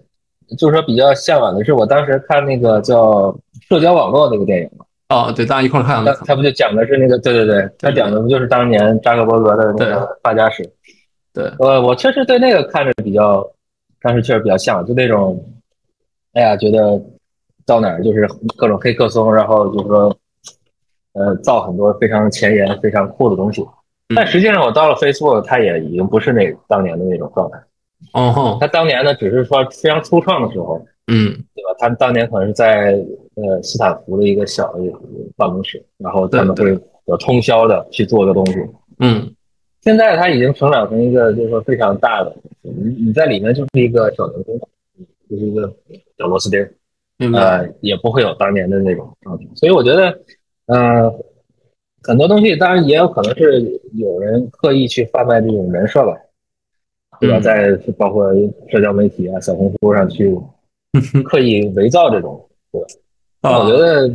[0.58, 3.36] 就是说比较向往的是，我当时看那个叫
[3.68, 10.62] 社交网络那个电影嘛，哦对，大家一块儿看他他不就讲的是那个，对对对，他讲的不就是当年扎克伯格的那个发家史？
[11.34, 13.46] 对，呃，我确实对那个看着比较，
[14.02, 15.44] 当时确实比较像，就那种，
[16.32, 17.00] 哎呀，觉得
[17.64, 20.16] 到哪儿就是各种黑客松，然后就是说。
[21.14, 23.62] 呃，造很多非常前沿、非常酷的东西，
[24.16, 27.58] 但实际上我到了 Facebook，它也已经不是那当年的那种状态。
[28.14, 31.76] 哦，它当年呢，只是说非常初创的时候，嗯，对吧？
[31.78, 32.98] 他们当年可能是在
[33.34, 34.80] 呃斯坦福的一个小的
[35.36, 38.54] 办公室，然后他们会有通宵的去做个东西。
[39.00, 39.30] 嗯，
[39.82, 44.58] 现在它已经成长成一个就是说非常大的，你你在里面就是一个小员工，
[45.28, 45.72] 就是一个
[46.18, 46.60] 小螺丝钉，
[47.34, 49.44] 呃，也不会有当年的那种状态。
[49.54, 50.18] 所以我觉得。
[50.66, 51.12] 嗯，
[52.04, 53.60] 很多东西当然也有可能是
[53.94, 56.16] 有人刻意去贩卖这种人设吧，
[57.20, 57.40] 对吧？
[57.40, 58.32] 在包括
[58.70, 60.32] 社交媒体啊、小红书上去
[61.26, 62.80] 刻意伪造这种，对
[63.40, 63.58] 吧？
[63.58, 64.08] 我觉得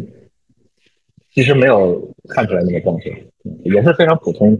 [1.33, 3.09] 其实没有看出来那么正确，
[3.63, 4.57] 也是非常普通。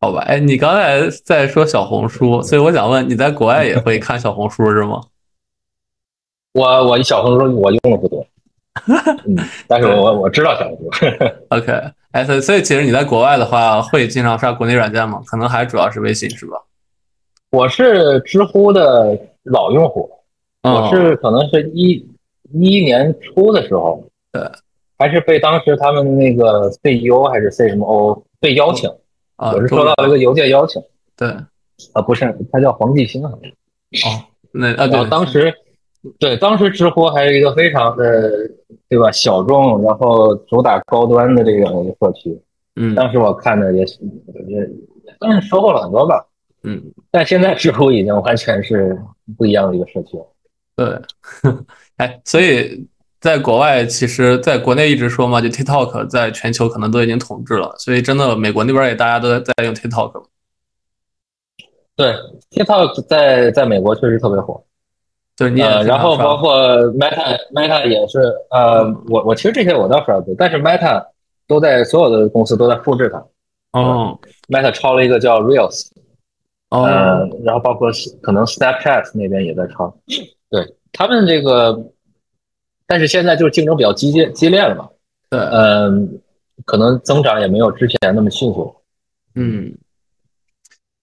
[0.00, 5.02] 好吧，哎，你刚才在说小红书，所以我想问，你在国外也会看小红书是吗？
[6.54, 8.26] 我我小红书我用的不多。
[9.26, 9.36] 嗯，
[9.68, 11.06] 但是我我知道小红书。
[11.50, 11.72] OK，
[12.12, 15.20] 哎，所以所以其实你在国外的话，会经常刷国内软件吗？
[15.26, 16.56] 可能还主要是微信是吧？
[17.50, 20.08] 我是知乎的老用户，
[20.62, 21.92] 我是可能是一
[22.52, 24.40] 一一年初的时候，对，
[24.96, 28.88] 还是被当时他们那个 CEO 还是 C 什么 O 被邀请，
[29.40, 30.82] 啊，我是收到了一个邮件邀请，
[31.16, 31.28] 对，
[31.94, 34.08] 啊，不是，他叫黄继兴啊，哦，
[34.52, 35.52] 那啊，对，当时。
[36.18, 38.50] 对，当时知乎还是一个非常的，
[38.88, 39.12] 对吧？
[39.12, 41.66] 小众，然后主打高端的这个
[42.00, 42.40] 社区。
[42.76, 44.66] 嗯，当时我看的也也，
[45.18, 46.26] 但是收获了很多吧。
[46.62, 48.98] 嗯， 但现在知乎已经完全是
[49.36, 50.26] 不一样的一个社区了。
[50.74, 51.52] 对，
[51.98, 52.88] 哎，所以
[53.20, 57.74] 在国外，其实在国内一直说嘛，就 TikTok 在全球可能都已经统治了。
[57.78, 60.24] 所以真的，美国那边也大家都在在用 TikTok。
[61.94, 62.14] 对
[62.50, 64.64] ，TikTok 在在美国确实特别火。
[65.36, 66.58] 对，呃，然后包括
[66.94, 71.04] Meta Meta 也是，呃，我我其实这些我倒刷不，但是 Meta
[71.46, 73.78] 都在所有的公司都在复制它。
[73.78, 75.88] 哦，Meta 抄了一个叫 Reels，
[76.70, 79.94] 哦，然后包括可能 Snapchat 那边也在抄。
[80.50, 81.78] 对他们这个，
[82.90, 84.88] 但是现在就是竞争比较激烈激烈了嘛。
[85.30, 86.18] 对，嗯，
[86.64, 88.74] 可能增长也没有之前那么迅速。
[89.36, 89.72] 嗯。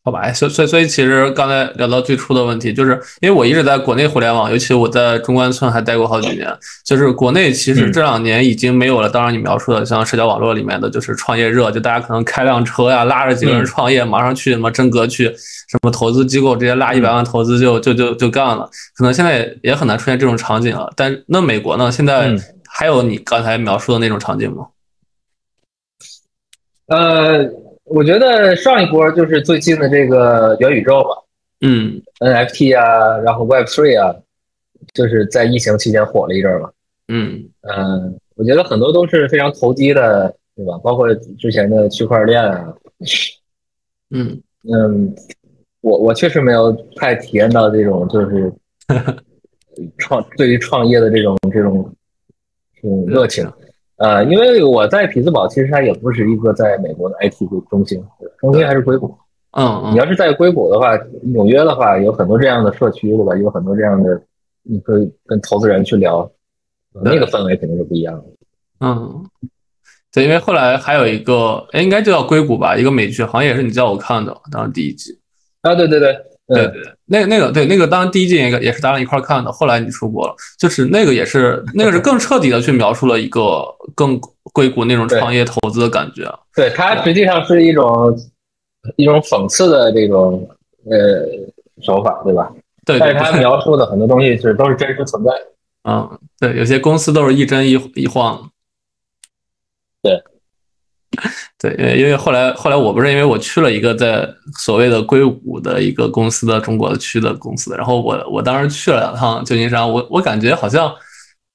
[0.04, 6.48] 好吧，所所以所以其实刚才聊到最初的问题，就是因为我一直在国内互联网，尤其我在中关村还待过好几年，
[6.86, 9.10] 就是国内其实这两年已经没有了。
[9.10, 15.30] 当然你描述的像社交网络里面的就是创业热，就大家可能开辆车呀，拉着几个人创业，马上去什么真格去，
[15.68, 18.70] 什么投资机构直接拉一百万投资就就就就干了。
[18.96, 20.92] 可能现在也也很难出现这种场景了。
[20.96, 21.92] 但那美国呢？
[21.92, 22.36] 现在
[22.68, 24.68] 还有你刚才描述的那种场景吗？
[26.88, 27.50] 呃。
[27.90, 31.10] 我觉得上一波就是最近的这个元宇宙吧，
[31.62, 34.14] 嗯，NFT 啊，然后 Web Three 啊，
[34.94, 36.70] 就是在疫情期间火了一阵嘛，
[37.08, 40.78] 嗯嗯，我觉得很多都是非常投机的，对吧？
[40.84, 42.74] 包括之前的区块链啊，
[44.10, 44.38] 嗯
[44.70, 45.16] 嗯，
[45.88, 48.54] 我我确实没有太体验到这种就是
[49.98, 51.96] 创对于创业的这种这种
[52.76, 53.50] 这种热情。
[53.96, 58.04] 呃，因为我在匹兹堡，其实它也不是一个在美国的 IT 中心，
[58.40, 59.16] 中心还是硅谷。
[59.52, 63.36] 嗯，你要是在硅谷的话，纽约的话，有很多这样的社区，对吧？
[63.38, 64.22] 有很多这样的，
[64.62, 66.30] 你可以跟投资人去聊，
[67.02, 68.26] 那个氛围肯定是不一样的。
[68.82, 69.26] 嗯，
[70.14, 75.18] 对，因为后来还有一个，哎，应该就叫硅谷吧，一个美剧，好像也是你叫我看的，当时第一集。
[75.68, 76.18] 啊，对对对。
[76.48, 79.52] 对对，那那个对那个，当然第一季也也是咱俩一块看的。
[79.52, 84.18] 后来你出国了，就是那个也是那个是更彻底的去描述了一个更
[84.54, 86.24] 硅谷那种创业投资的感觉。
[86.56, 88.18] 对，它实际上是一种
[88.96, 90.48] 一种讽刺的这种
[90.90, 91.28] 呃
[91.82, 92.50] 手法，对吧？
[92.86, 95.32] 对，但是它 描述的很多东西是都是真实存在。
[95.84, 98.50] 嗯，对，有些公司都是一真一一晃。
[100.02, 100.24] 对。
[101.60, 104.28] 对，因为因为后来后来我不是因为我去了一个在
[104.60, 110.94] 所谓的硅谷的一个公司的中国区的公司，然后我我当时去了两趟旧金山，我我感觉好像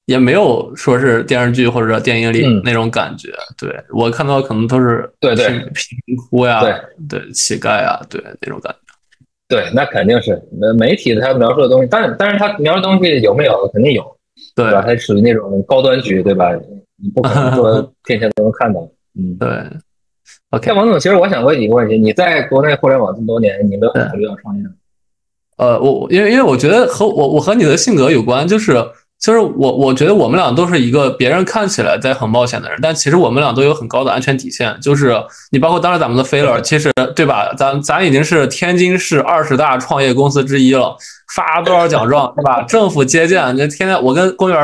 [0.05, 5.59] 也没有说是电视剧或者电影里那种感觉，对我看到可能都是对对贫
[6.05, 6.75] 贫苦呀，对
[7.07, 8.79] 对乞丐啊，对那种感觉。
[9.47, 13.69] 对，那肯定是呃媒体他描述的东西，但但是他描述的东西有没有？
[13.71, 14.03] 肯定有，
[14.55, 14.81] 对吧？
[14.81, 16.49] 它属于那种高端局，对吧？
[17.01, 18.81] 你不可能说 天天都能看到。
[19.15, 19.49] 嗯，对。
[20.51, 24.63] OK，王总，其实我想问你一个问题：你在国内互联网这么多年，你没有考虑要创业？
[25.57, 28.73] 呃，我因为因为我觉得和我我和你的性格有关，就是。
[29.23, 34.77] 就是我，我觉得我们俩都是一个别人看起来在很冒险的人，但其实我们俩都有很高的安全底线。
[34.81, 35.15] 就是
[35.49, 37.53] 你包括当时咱们的飞乐，其实对吧？
[37.57, 40.93] 咱咱已经是天津市二十大创业公司之一了，
[41.33, 42.63] 发多少奖状，对吧？
[42.63, 44.59] 政府接见，那天天我跟公园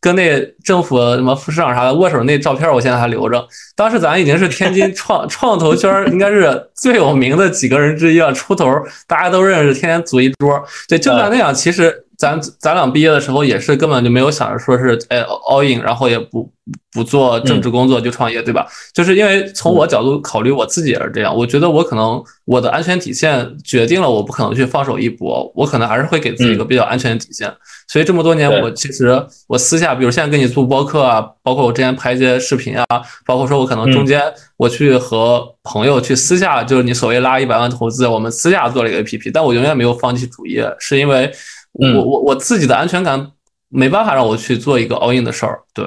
[0.00, 3.44] 跟那政府什么副市长啥的握手那照片，我现在还留着。
[3.74, 8.70] 当时咱已经是天津创创投圈应该是最有名的几个人之一了，出头
[9.08, 10.62] 大家都认识，天天组一桌。
[10.88, 12.02] 对，就算那样，其实。
[12.16, 16.50] 咱咱俩毕业的时候也是根本就没有想着说是哎 all in，然后也不
[16.92, 18.66] 不做政治工作就创业，对吧？
[18.94, 21.36] 就是因为从我角度考虑，我自己也是这样。
[21.36, 27.52] 我觉得我可能我的安全底线决定了我不可能去放手一搏，我可能还是会给自己一个比较安全的底线。
[27.88, 32.86] 所以这么多年，我其实我私下，比如现在跟你做播客啊，包括我之前拍一些视频啊，
[33.26, 34.22] 包括说我可能中间
[34.56, 41.30] 我去和朋友去私下，就是你所谓拉一百万投资，我们私下做了一个 APP，但我永远没有放弃主业，是因为。
[41.74, 43.32] 我我我自己的安全感
[43.68, 45.84] 没办法让我去做一个 all in 的事儿，对，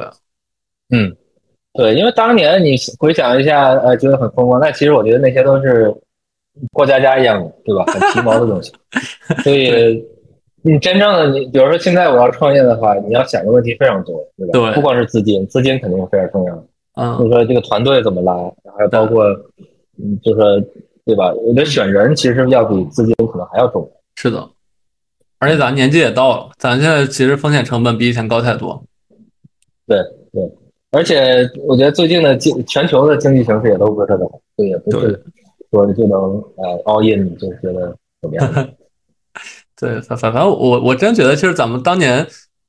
[0.89, 1.15] 嗯，
[1.73, 5.93] 对，因为当年你回想一下，呃，觉得很风光，但其实我觉得那些都是
[6.73, 7.85] 过家家一样的，对吧？
[7.85, 8.73] 很皮毛的东西。
[9.43, 10.05] 所以
[10.63, 14.51] 你真正的你，比如说现在我要创业的话，你要想的问题非常多，对吧？
[14.71, 16.65] 对，不光是资金，资金肯定是非常重要的。
[16.95, 18.33] 嗯，就是说这个团队怎么拉，
[18.75, 19.23] 还有包括，
[19.97, 20.59] 嗯，就说
[21.05, 21.31] 对吧？
[21.33, 23.89] 我觉得选人其实要比资金可能还要重要。
[24.15, 24.45] 是的。
[25.39, 28.83] 而且咱年纪也到了，咱现在其实风险成本比以前高太多。
[29.85, 29.99] 对
[30.31, 30.51] 对，
[30.91, 35.23] 而且我觉得最近的经全球的经济形势也都不是特别好，所以也不是
[35.71, 36.19] 说就能
[36.55, 38.69] 呃 all in 就觉得怎么样。
[39.79, 42.25] 对，反反正我我真觉得，其实咱们当年。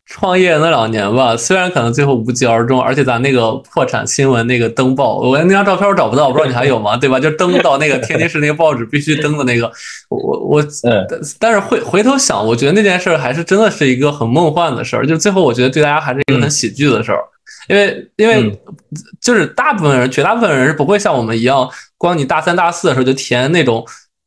[0.08, 6.96] 创业那两年吧，虽然可能最后无疾而终，而且咱那个破产新闻那个登报，我那张照片我找不到，我不知道你还有吗？
[6.98, 7.20] 对吧？
[7.20, 9.70] 就登到那个天津市那个报纸必须登的那个，
[10.08, 17.22] 我我，但但是回回头想，我觉得那件事还是真的是一个很梦幻的事儿，就最后我觉得对大家还是一个很喜剧的事儿，
[17.68, 18.58] 因为因为
[19.20, 21.68] 就是大部分人，绝大部分人是不会像我们一样，
[21.98, 23.84] 光你大三大四的时候就体验那种。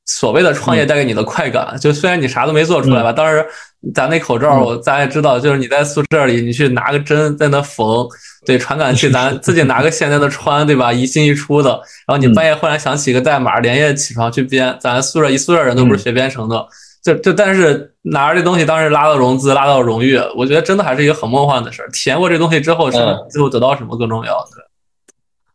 [0.07, 3.45] 所谓的创业带给你的快感，就虽然你啥都没做出来吧，当时
[3.93, 8.07] 咱那口罩，我咱也知道，就是你在宿舍里，你去拿个针在那缝，
[8.45, 10.93] 对，传感器， 咱自己拿个线在那穿，对吧？
[10.93, 11.69] 一进一出的，
[12.07, 16.67] 然后你半夜忽然想起一个代码，连夜起床去编，咱宿舍一宿舍人都不是学编程的，
[17.03, 21.89] 就就但是拿着这东西，当时拉到融资，拉到荣誉，我觉得真的还是一个很梦幻的事儿。
[21.89, 22.97] 体验过这东西之后，是
[23.29, 24.45] 最后得到什么更重要？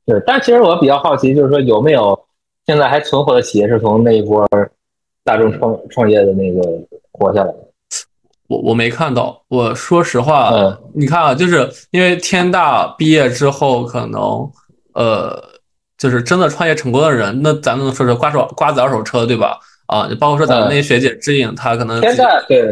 [0.04, 2.18] 对，对，但其实我比较好奇，就是说有没有。
[2.66, 4.44] 现在还存活的企业是从那一波
[5.22, 6.60] 大众创创业的那个
[7.12, 7.58] 活下来的。
[8.48, 9.42] 我我没看到。
[9.48, 10.52] 我说实话，
[10.94, 14.48] 你看啊，就是因为天大毕业之后，可能
[14.94, 15.42] 呃，
[15.98, 19.59] 就是真的创业成功的人，那咱们说是瓜手瓜子二手车，对吧？
[19.87, 22.62] 啊，就包括说咱们那些学姐知影，她可能天大对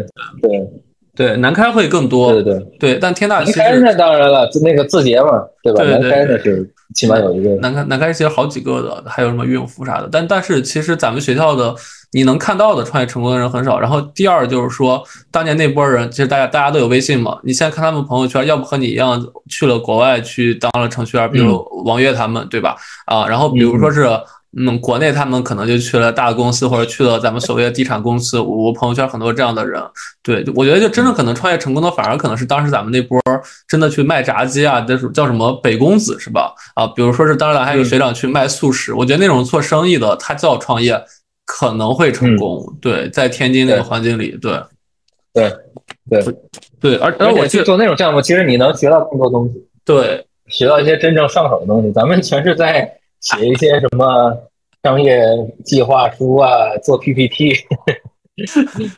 [0.43, 0.69] 对
[1.17, 5.85] 对南开会更多，对对对，但天大南开那当然了，就那个字节嘛，对吧？
[5.85, 6.71] 南开那是。
[6.95, 11.75] 起码有一个南开南开其实好几个的，还有什么运福啥的，但但是其实咱们学校的
[12.15, 13.79] 你能看到的创业成功的人很少。
[13.79, 22.77] 然后第二就是说，当年那波人，其实大家大家都有微信嘛，你现在看他们朋友圈，要不和你一样去了国外去当了程序员，比如王悦他们，对吧？
[23.05, 24.09] 啊，然后比如说是。
[24.57, 28.39] 嗯，国内他们可能就去了大公司，或者去了咱们所谓的地产公司。
[28.39, 29.83] 我朋友圈很多这样的人，
[30.23, 33.21] 对我觉得就真正可能创业成功的，反而可能是当时咱们那波
[33.67, 34.81] 真的去卖炸鸡啊，
[35.13, 36.55] 叫什么北公子是吧？
[36.77, 41.03] 啊，比如说是当然还有学长去卖素食，我觉得那种做生意的，他叫创业
[41.45, 42.65] 可能会成功。
[42.81, 44.61] 对，在天津那个环境里，对，
[45.33, 45.53] 对，
[46.09, 46.35] 对，
[46.81, 49.55] 对，而而我去做那种项目，其实你能学到更多东西，
[49.85, 51.93] 对，学到一些真正上手的东西。
[51.93, 52.99] 咱们全是在。
[53.25, 54.37] 写一些什么
[54.83, 55.19] 商业
[55.65, 57.55] 计划书啊，做 PPT，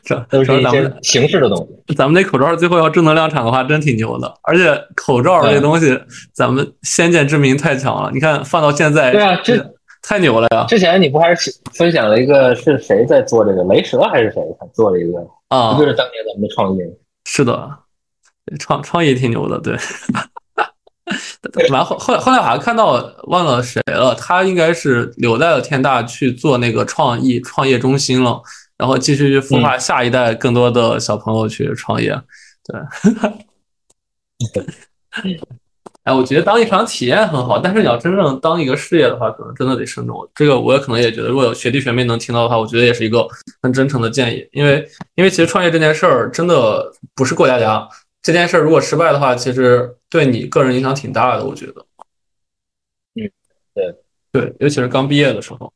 [0.03, 1.57] 这 都是一些形式的东
[1.87, 1.95] 西。
[1.95, 4.33] 咱们那口罩最后要正能量产的话，真挺牛的。
[4.43, 5.97] 而且口罩这东西，
[6.33, 8.11] 咱们先见之明太强了。
[8.13, 9.55] 你看放到现在，对啊，这
[10.07, 10.63] 太牛了呀！
[10.69, 13.61] 之前你不还是分享了一个是谁在做这个？
[13.65, 14.41] 雷蛇还是谁
[14.73, 15.73] 做了一个啊？
[15.73, 16.85] 不就是当年咱们的创业？
[17.25, 17.69] 是的，
[18.57, 19.77] 创创业挺牛的，对。
[21.71, 22.93] 完后后来后来好像看到
[23.23, 28.41] 忘了谁了，他应该是留在了天大去做那个创意创业中心了，
[28.77, 32.17] 然后继续去孵化下一代更多的小朋友去创业。
[32.63, 32.79] 对，
[36.07, 40.25] 哎，我觉得当一场体验很好，但是你要真正当一个事业的话，可能真的得慎重。
[40.33, 43.27] 这个我也可能也觉得，如果有学弟学妹能听到的话，我觉得也是一个
[43.61, 44.47] 很真诚的建议。
[44.53, 47.85] 因为因为其实创业这件事儿真的不是过家家，
[48.21, 51.43] 这件事儿如果失败的话，其实对你个人影响挺大的。
[51.43, 51.85] 我觉得，
[53.15, 53.29] 嗯，
[53.73, 53.95] 对
[54.31, 55.73] 对，尤其是刚毕业的时候。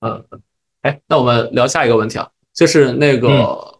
[0.00, 0.24] 嗯，
[0.80, 3.73] 哎，那我们聊下一个问题啊，就是那个，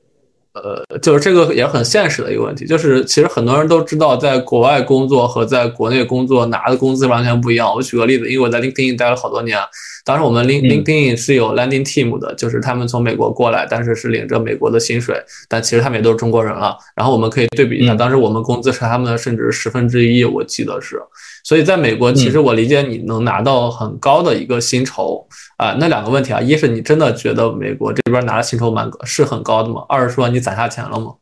[0.55, 7.75] 呃，就是这个也很现实的一个问题，就是其实很多人都知道，在国外工作和在国内工作拿的工资完全不一样。
[7.75, 9.59] 我举个例子，因为我在 LinkedIn 待了好多年，
[10.05, 16.77] 当时我们 Link LinkedIn 是有 Landing Team 的，就是他们从美国过来，但是是领着美国的薪水，但其实他们也都是中国人了。
[16.95, 21.03] 然后我们可以对比一下，当时我们工资是他们的甚至十分之一，我记得是。
[21.43, 25.27] 所以在美国，其实我理解你能拿到很高的一个薪酬
[25.65, 25.77] 啊。
[25.81, 29.85] 那两个问题啊，一是你真的觉得美国这边拿的薪酬蛮是很高的吗？
[29.89, 31.15] 二是说你攒下钱了吗？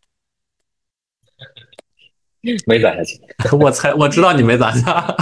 [2.66, 3.20] 没攒下钱，
[3.60, 5.16] 我猜我知道你没攒下。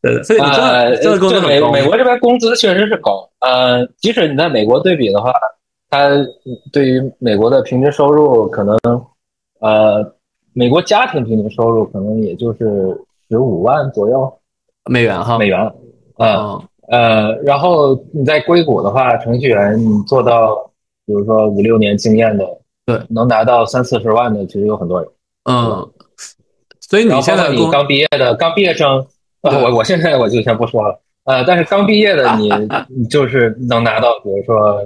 [0.00, 3.30] 对，所以你呃，这个工资美美国这边工资确实是高。
[3.40, 5.32] 呃，即使你在美国对比的话，
[5.90, 6.08] 它
[6.72, 8.76] 对于美国的平均收入可能，
[9.60, 10.14] 呃，
[10.54, 14.40] 美国家庭平均收入可能也就是十五万左右。
[14.90, 15.72] 美元哈，美元，
[16.18, 20.54] 嗯呃，然后你在硅谷的话，程序员你做到，
[21.06, 22.44] 比如说五六年经验的，
[22.84, 25.08] 对，能拿到三四十万的，其实有很多人。
[25.44, 25.88] 嗯，
[26.80, 29.06] 所以你现在你刚毕业的，刚毕业生，
[29.42, 32.50] 我我现在我就先不说了，呃，但是刚毕业的你，
[32.90, 34.84] 你就是能拿到，比如说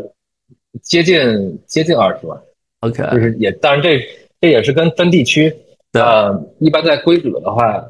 [0.83, 2.39] 接近接近二十万
[2.81, 3.99] ，OK，就是也，当然这
[4.41, 5.53] 这也是跟分地区，
[5.95, 7.83] 呃，一般在硅谷的话。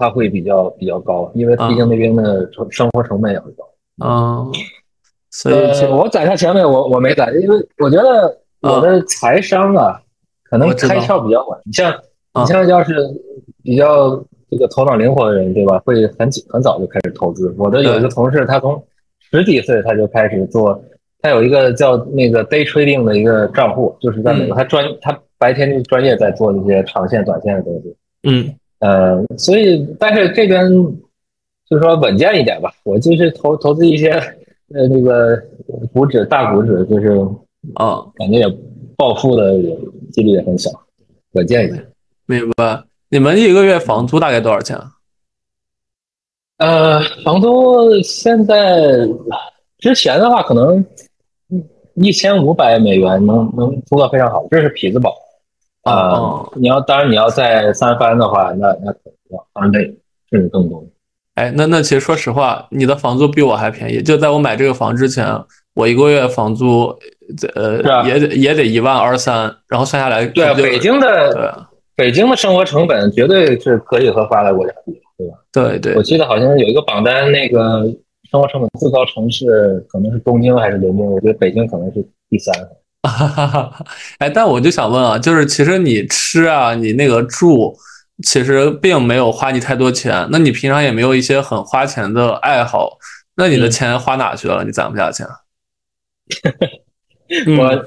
[0.00, 3.68] 它会比较比较高，因为毕竟那边的成生活成本也会高。
[4.02, 4.50] 嗯，
[5.30, 6.64] 所以我攒下钱没？
[6.64, 10.00] 我我没攒，因为我觉得我的财商啊，
[10.44, 11.60] 可能开窍比较晚。
[11.66, 11.94] 你像
[12.34, 12.96] 你像要是
[13.62, 14.16] 比较
[14.50, 15.78] 这个头脑灵活的人，对吧？
[15.84, 17.54] 会很很早就开始投资。
[17.58, 18.82] 我的有一个同事，他从
[19.30, 20.82] 十几岁他就开始做，
[21.20, 27.94] 他有一个叫那个 day trading 的一个账户，就是在美国，他专他白天就专业在做那些长线、短线的东西。
[28.22, 28.54] 嗯。
[28.80, 30.68] 呃，所以，但是这边
[31.68, 32.72] 就是说稳健一点吧。
[32.82, 34.10] 我就是投投资一些
[34.74, 35.36] 呃那个
[35.92, 37.10] 股指、大股指，就是
[37.74, 38.58] 啊，感觉也
[38.96, 39.60] 暴富的
[40.12, 40.70] 几率也很小，
[41.32, 41.86] 稳健一点。
[42.26, 42.82] 明白。
[43.10, 44.78] 你们一个月房租大概多少钱？
[46.58, 49.06] 呃，房租现在
[49.78, 50.84] 之前的话，可能
[51.94, 55.14] 一千五百美元能能租到非常好，这是匹兹堡。
[55.90, 59.80] 啊，你要当然你要在三番的话，那那可能要翻倍
[60.30, 60.84] 甚至更多。
[61.34, 64.02] 哎，那那其实说实话，你的房租比我还便宜。
[64.02, 65.26] 就在我买这个房之前，
[65.74, 66.94] 我一个月房租
[67.54, 67.76] 呃
[68.06, 75.34] 也得也得一万二三，然后算下来对北京的对北京的生活成本绝对是可以和发达国家比，对吧？
[75.52, 77.84] 对对，我记得好像有一个榜单，那个
[78.30, 82.54] 生活成本最高城市可能是东京还是伦敦，我觉得北京可能是第三。
[83.02, 83.86] 哈哈哈，
[84.18, 87.74] 哎，但我就想问啊，就是其实你吃啊，你那个住，
[88.22, 90.28] 其实并没有花你太多钱。
[90.30, 92.98] 那你平常也没有一些很花钱的爱好，
[93.36, 94.62] 那你的钱花哪去了？
[94.64, 95.26] 你攒不下钱？
[97.58, 97.84] 我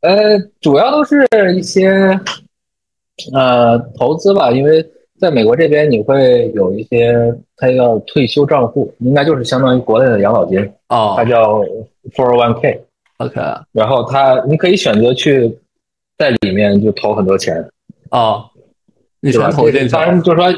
[0.00, 2.18] 呃，主要都是一些
[3.32, 4.84] 呃投资吧，因为
[5.18, 7.14] 在美国这边你会有一些，
[7.56, 11.60] 它叫退休账户，应该就是相当于国内的养老金哦，它叫
[12.14, 12.83] four one k。
[13.18, 15.56] OK，然后他你可以选择去
[16.18, 17.64] 在里面就投很多钱
[18.10, 18.44] 啊，
[19.20, 19.88] 你全投进去。
[19.88, 20.48] 当然就是说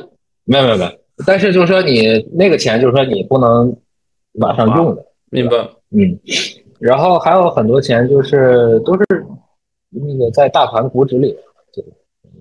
[0.44, 0.90] 没有没有没有，
[1.26, 3.76] 但是就是说你那个钱就是说你不能
[4.32, 5.56] 马上用的，明白？
[5.90, 6.18] 嗯，
[6.80, 9.04] 然后还有很多钱就是都是
[9.90, 11.36] 那个在大盘股指里，
[11.74, 11.82] 就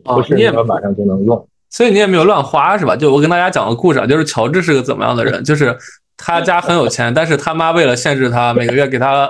[0.01, 1.45] 不是说马上就能用。
[1.69, 2.95] 所以你也没有乱花是吧？
[2.95, 5.43] 就我跟大家讲个故事啊，就是乔治是个怎么样的人？
[5.43, 5.77] 就是
[6.15, 9.29] 他家很有钱，但是他妈为了限制他，每个月给他。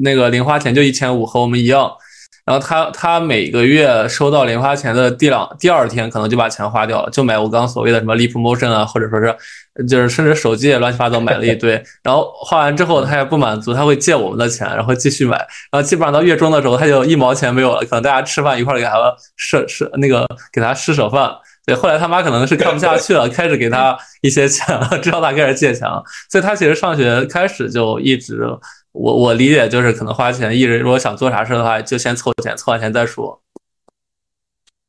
[0.00, 1.92] 那个零花钱就一千五，和我们一样。
[2.44, 11.80] 然后他他每个月收到零花钱的第两第二天，可能就把钱花掉了，就买我刚刚所谓的什么 Leap Motion 啊，或者说是就是甚至手机也乱七八糟买了一堆。
[12.02, 15.36] 然后花完之后他也不满足，他会借我们的钱，然后继续买。
[15.70, 17.80] 然后基本上到月中的时候，他就一毛钱没有了。
[17.82, 21.30] 可能大家吃饭一块给他施施那个给他施舍饭。
[21.64, 26.02] 对，后来他妈可能是看不下去了， 开始给他一些钱了，知道他开始借钱了。
[26.28, 28.48] 所以他其实上学开始就一直。
[28.92, 33.40] 我我理解就是可能花钱，一直如果想做啥事的话，就先凑钱，凑完钱再说。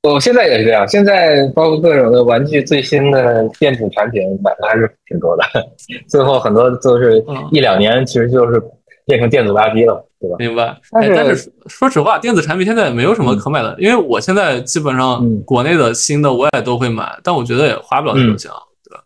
[0.04, 5.44] 我现在也是这样，现在包括各种的玩具、最新的电子产品买的还是挺多的，
[6.10, 8.62] 最后很多都是一两年，其实就是
[9.06, 10.06] 变成电子垃圾了。
[10.20, 10.38] 对吧？
[10.40, 10.78] 明白。
[10.90, 18.50] 但是哎但是说实话，电子产品现在没有什么可买的，因为我现在基本上嗯国内的新的我也都会买，但我觉得也花不了多少钱
[18.84, 19.04] 对吧。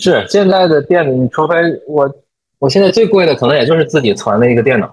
[0.00, 1.54] 是现在的电子，你除非
[1.86, 2.08] 我，
[2.60, 4.86] 我现在最贵的可能也就是自己攒的一个电脑，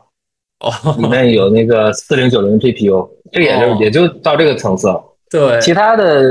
[0.61, 5.03] 哦，里面有那个四零九零 GPU，这也就、哦也就到这个层次了。
[5.29, 6.23] 对，其他的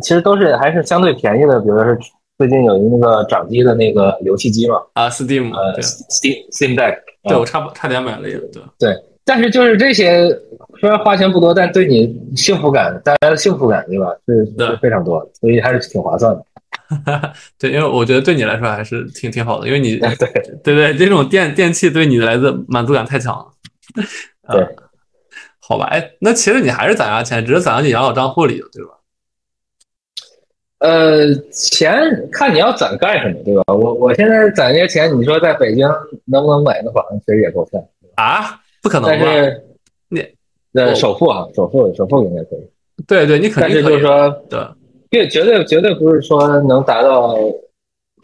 [0.00, 1.98] 其实都是还是相对便宜的，比如说是
[2.38, 8.62] 最近有一那个掌机的那个游戏机嘛，啊，Steam，呃，Steam Steam Deck，啊对我差不差点买了一个对。
[8.78, 10.28] 对，但是就是这些
[10.78, 14.14] 虽然花钱不多，但对你幸福感带来的幸福感，对吧？
[14.26, 16.44] 是非常多的，所以还是挺划算的。
[17.58, 20.14] 对，因为我觉得对你来说还是挺挺好的，因为你 对
[20.62, 23.46] 对对，这种电电器对你来的满足感太强了。
[24.52, 24.68] 对呃
[25.60, 28.90] 好吧，哎，那其实你还是攒下钱，只是攒到你养老账户里了，对吧？
[30.78, 31.98] 呃，钱
[32.30, 33.74] 看你要攒干什么，对吧？
[33.74, 35.88] 我我现在攒这些钱，你说在北京
[36.26, 37.82] 能不能买个房，其实也够呛。
[38.14, 39.16] 啊，不可能吧？
[39.20, 39.64] 但是
[40.08, 40.24] 你
[40.74, 42.70] 呃，首付啊，首付首付应该可以，
[43.08, 44.60] 对对，你肯定可以就是说，对，
[45.10, 47.36] 绝绝对绝对不是说能达到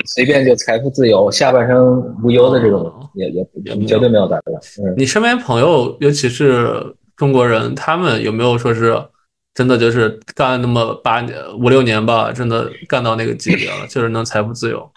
[0.06, 4.52] 随便就财富自由、下半生无忧的这种哦，也也也绝对没有达到。
[4.82, 8.96] 嗯，你身边朋友，尤其是中国人，他们有没有说是
[9.54, 14.90] 真的就是干那么八年五六年吧，真的干到那个级别了，就是能财富自由？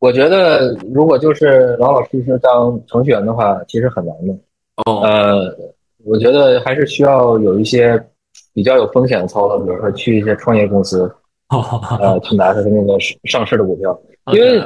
[0.00, 4.34] 我觉得如果就是老老实实当程序员的话，其实很难的。
[4.86, 5.56] 哦，呃，
[6.04, 8.04] 我觉得还是需要有一些
[8.52, 11.10] 比较有风险的操作，比如说去一些创业公司，
[12.00, 13.98] 呃，去拿它的那个上上市的股票，
[14.32, 14.62] 因为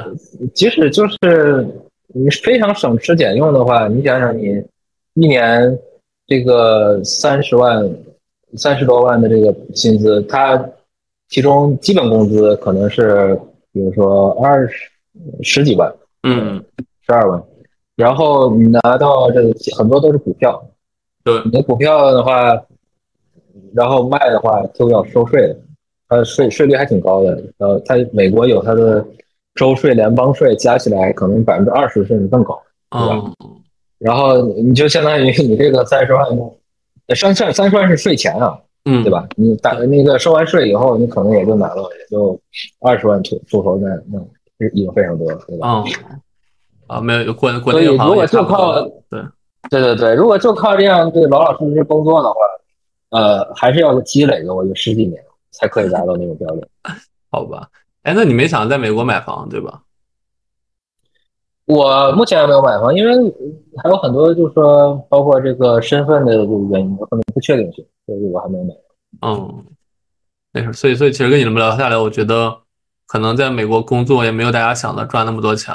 [0.54, 1.66] 即使就是
[2.08, 4.62] 你非常省吃俭用的话，你想想你
[5.14, 5.78] 一年
[6.26, 7.88] 这个三十万、
[8.56, 10.68] 三十多万的这个薪资，它
[11.28, 13.38] 其中基本工资可能是
[13.72, 14.90] 比如说二十
[15.42, 16.62] 十几万、嗯，
[17.06, 17.42] 十二万，
[17.96, 20.62] 然后你拿到这个很多都是股票，
[21.24, 22.54] 对，你的股票的话，
[23.74, 25.56] 然后卖的话就要收税的，
[26.08, 27.42] 它税税率还挺高的。
[27.58, 29.04] 呃，它美国有它的
[29.54, 32.60] 州税、联邦税加起来可能百分之二十甚至更高。
[32.90, 33.34] 嗯，
[33.98, 36.24] 然后你就相当于你这个三十万，
[37.08, 39.10] 呃三三三十万是税前啊，嗯，对？
[39.10, 39.26] 吧？
[39.36, 42.38] 你打那个收完税以后，你可能也就拿了也就
[42.80, 44.20] 二十万出出头，那那
[44.58, 45.84] 是已经非常多了，对吧？
[45.84, 45.84] 嗯，
[46.86, 48.80] 啊，没有国国内如果就靠
[49.10, 49.20] 对，
[49.70, 52.36] 对对对，如果就靠这样对老老实实工作的话，
[53.10, 56.68] 呃，还是要积累个我觉得十几年才可以达到那种标准。
[57.30, 57.68] 好吧。
[58.02, 59.82] 哎，那你没想在美国买房对吧？
[61.66, 63.12] 我目前还没有买房，因为
[63.82, 68.74] 还有很多就是说，包括这个身份的这个原因，有很多不确定性，所以我还没有买。
[69.22, 69.64] 嗯，
[70.52, 70.72] 没事。
[70.72, 72.56] 所以，所以其实跟你们聊下来，我觉得
[73.08, 75.74] 可能在美国工作也没有大家想的赚那么多钱，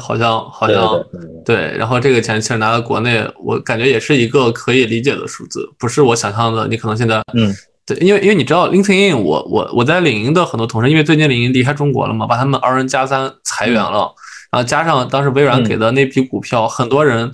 [0.00, 1.04] 好像好像
[1.44, 1.76] 对。
[1.76, 6.66] 然后这个钱其实拿到国内，我感觉也是一个可以理解的数字，不是我想象的。
[6.68, 7.52] 你可能现在嗯
[7.84, 14.14] 对，因为因为你知道 LinkedIn，我我我在领英的很多同事，因为最近领英离开中国了嘛，把他们 R N 加三裁员了，
[14.52, 17.32] 然后加上当时微软嗯给的那批股票，很多人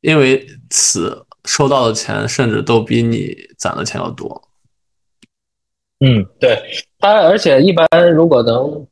[0.00, 4.48] 因为此收到的钱，甚至都比你攒的钱要多。
[6.00, 6.58] 嗯，对，
[6.98, 8.86] 他而且一般如果能，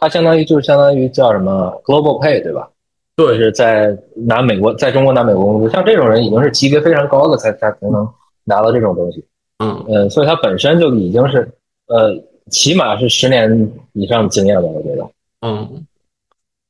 [0.00, 2.68] 它相当于就是相当于叫什么 global pay 对吧？
[3.16, 8.08] 就对，是在拿美国，在中国拿美国工资，像这种人已经是级别非常高的才才才能
[8.44, 9.24] 拿到这种东西。
[9.58, 11.50] 嗯，呃，所以他本身就已经是
[11.88, 12.14] 呃，
[12.48, 15.04] 起码是十年以上的经验了，我觉得，
[15.40, 15.84] 嗯，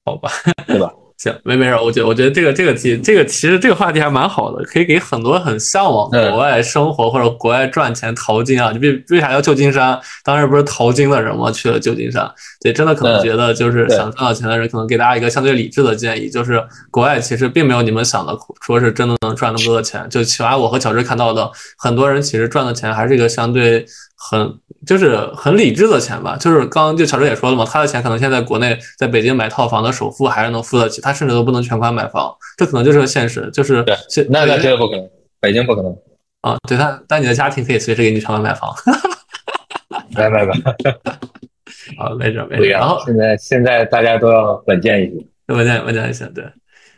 [0.06, 0.30] 好吧，
[0.66, 0.90] 对吧？
[1.18, 8.70] 行，没没事儿，我觉得我觉得这个这个题，这个其实这个话题还蛮好的，可以给很多很向往嗯国外生活或者国外赚钱淘金啊。
[8.70, 10.00] 你为为啥要旧金山？
[10.22, 11.50] 当时不是淘金的人吗？
[11.50, 20.08] 去了旧金山，对，真的可能嗯觉得就是想赚到钱的人，可能给大家一个相对理智的建议，就是国外其实并没有你们想的说是真的能赚那么多的钱。
[20.08, 23.84] 就起码我和乔治看到的，很多人其实赚的钱还是一个相对
[24.16, 24.54] 很
[24.86, 26.36] 就是很理智的钱吧。
[26.38, 33.50] 就是刚刚就小周也说了嘛，他的钱可能现在国内在北京买套房的首付还是能付得起，他甚至都不能全款买房，这可能就是个现实。
[33.52, 35.08] 就是对现那那对绝对不可能，
[35.40, 35.96] 北京不可能，
[36.42, 38.72] 啊，对他，但你的家庭可以随时给你全款买房。
[40.14, 40.52] 来来来，
[41.98, 42.68] 啊，没事没事。
[42.68, 43.00] 然后。
[43.04, 46.44] 现在现在大家都要稳健一些，文件文件行，对，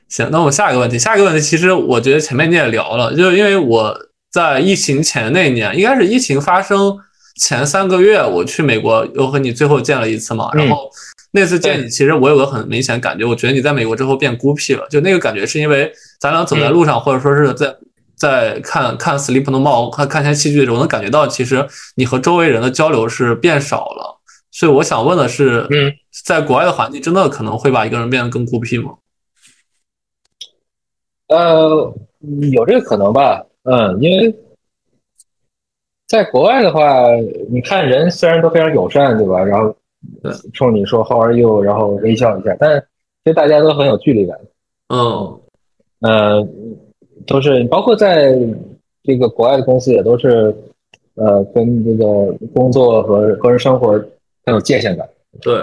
[0.08, 3.96] 行，那我们下一个问题，下一个问题其实我觉得前面你也聊了，就是因为我
[4.30, 6.96] 在疫情前那年，应该是疫情发生
[7.40, 10.88] 前三个月，我去美国又和你最后见了一次嘛，然后
[11.32, 17.74] 那次见你，其实我有个很明显感觉，我觉得你在美国之后变孤僻了，就那个感觉是因为咱俩走在路上，或者说是在。
[18.20, 24.20] 在看看 Sleep No More 看看一些戏剧的时候，我能感觉到，其实你和周围人的交流是变少了。
[24.50, 25.90] 所以我想问的是，嗯，
[26.26, 28.90] 在国外的环境真的可能会把一个人变得更孤僻吗？
[31.28, 31.94] 呃，
[32.52, 34.36] 有这个可能吧，嗯，因为
[36.10, 37.06] 在国外的话，
[37.48, 39.44] 你看人虽然都非常友善，对吧？
[39.44, 39.72] 然后
[40.52, 42.80] 冲你说 How are you，然后微笑一下，但
[43.22, 44.36] 其实大家都很有距离感。
[44.88, 45.40] 嗯
[46.00, 46.44] 呃，
[47.28, 48.36] 都是包括在
[49.04, 50.52] 这个国外的公司也都是，
[51.14, 52.04] 呃，跟这个
[52.56, 53.92] 工作和个人生活
[54.44, 55.08] 很有界限感。
[55.40, 55.54] 对，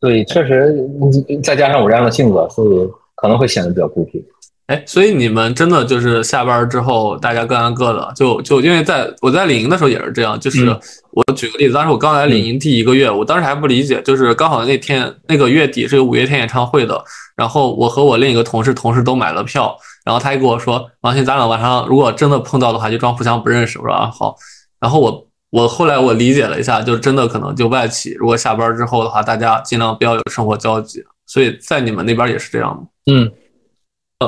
[0.00, 4.26] 所以确实，嗯再加上我这样的性格，所以可能会显得比较孤僻。
[4.66, 17.04] 哎，所以你们真的就是下班之后，大家各干各的，就就因为在我在领营的时候也是这样，就是嗯我举个例子，当时我刚来领营第一个月，我当时还不理解，就是刚好那天那个月底是有五月天演唱会的，
[17.36, 23.78] 然后我和我另一个同事同事都买了票，然后他还跟我说，王鑫，咱俩晚上如果真的碰到的话，就装互相不认识。
[23.78, 24.34] 我说啊好，
[24.80, 32.82] 然后我我后来我理解了一下，就真的可能就外企，如果下班之后的话，大家尽量不要有生活交集，所以在你们那边也是这样吗？
[33.12, 33.30] 嗯，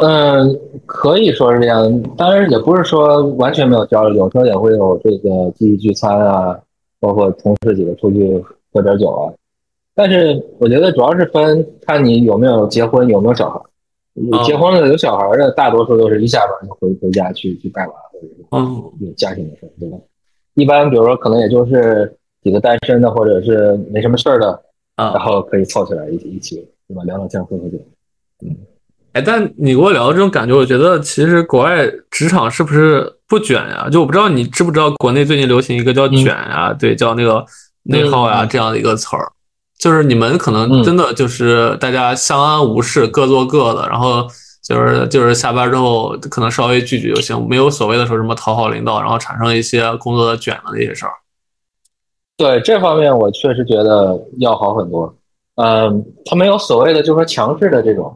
[0.03, 2.03] 嗯，可以说是这样。
[2.17, 6.59] 当然，也不是说完全没有交流，有时候也会有这个集体聚餐啊，
[7.01, 8.43] 包括同事几个出去
[8.73, 9.33] 喝点酒啊。
[9.95, 13.61] 但是我觉得主要是分看你有没有结婚，有没有小孩。
[14.15, 17.95] 有结婚了有小孩的，大多数都是一下班就回回家去去带娃，
[18.49, 18.65] 或者
[19.01, 19.99] 有家庭的事，对吧？
[20.55, 24.63] 一般比如说可能也就是几个单身的，或者是没什么事儿的，
[24.97, 27.03] 然啊，后可以凑起来一起一起，对吧？
[27.03, 27.79] 聊聊天，喝喝酒。
[29.15, 33.89] 哎，但你跟我聊这种感觉，我觉得其实国外职场是不是不卷呀？
[33.91, 37.45] 就我不知道你知不知道，国内最近流行一个叫卷呀，对，叫那个
[37.85, 39.31] 内耗呀嗯这样的一个词儿，
[39.79, 44.27] 就是你们可能嗯真的就是大家相安无事，各做各的，然后
[44.65, 51.13] 就是就是下班之后可能稍微聚聚就行，没有所谓的说什么讨好领导，然后产生一些工作的卷的那些事儿。
[52.37, 55.15] 对这方面，我确实觉得要好很多。
[55.55, 58.13] 嗯，他没有所谓的就是说强制的这种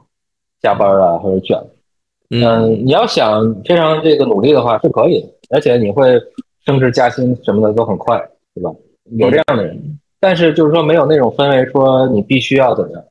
[0.60, 1.56] 加班啊或者卷。
[2.30, 6.20] 嗯嗯，你要想非常这个努力的话是可以的，而且你会
[6.66, 8.18] 升职加薪什么的都很快，
[8.54, 8.70] 对吧？
[9.16, 13.04] 有这样的人，但是就是说没有那种氛围，说你必须要怎么样。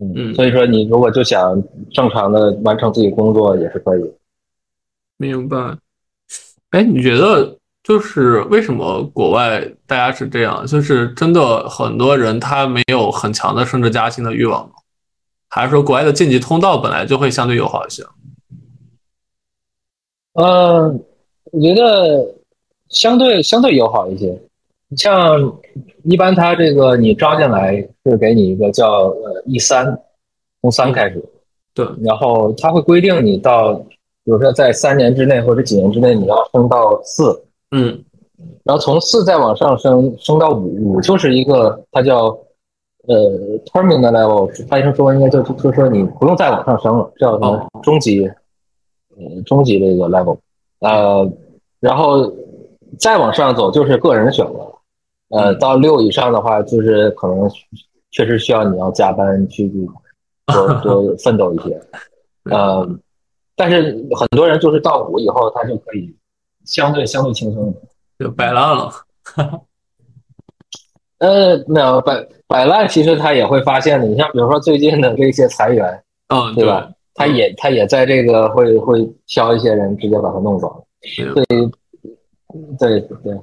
[0.00, 1.60] 嗯嗯，所以说你如果就想
[1.90, 4.12] 正常的完成自己工作也是可以。
[5.16, 5.76] 明白。
[6.70, 10.64] 哎，你觉得就是为什么国外大家是这样？
[10.64, 14.74] 就是真的很多人他没有很强的升职加薪的欲望吗？
[15.48, 18.02] 还是说国外的晋级通道本来就会相对友好一些？
[20.34, 21.02] 嗯，
[21.52, 22.34] 我觉得
[22.88, 24.38] 相对相对友好一些。
[24.96, 25.58] 像
[26.04, 29.98] 一般他这个你招进来是给你一个叫呃 E 三，
[30.60, 31.24] 从三开始，
[31.74, 38.04] 对，然后他会规定你到，比如说在三年之内或者几年之内你要升到四，嗯
[38.62, 42.38] 然后从四再往上升，升到五，五就是一个它叫
[43.06, 47.80] 呃 terminal level，翻译成中文应该就就是说你不用再往上升了，叫什么哦。
[47.82, 48.26] 中级，
[49.16, 50.38] 呃中级这个 level，
[50.80, 51.30] 呃，
[51.80, 52.32] 然后
[52.98, 54.78] 再往上走就是个人选择了，
[55.30, 55.58] 呃，嗯。
[55.58, 57.48] 到六以上的话就是可能
[58.10, 59.68] 确实需要你要加班去
[60.46, 61.80] 多多奋斗一些，
[62.44, 62.88] 呃，
[63.56, 66.14] 但是很多人就是到五以后他就可以
[66.64, 67.74] 相对相对轻松。
[68.18, 68.90] 就摆烂了。
[71.18, 74.06] 呃，没有摆摆烂，其实他也会发现的。
[74.06, 76.88] 你像比如说最近的这些裁员，嗯，对吧？
[77.14, 80.84] 他也他也在这个会会挑一些人，直接把他弄走。
[81.18, 81.34] 明
[82.78, 83.34] 对，对对，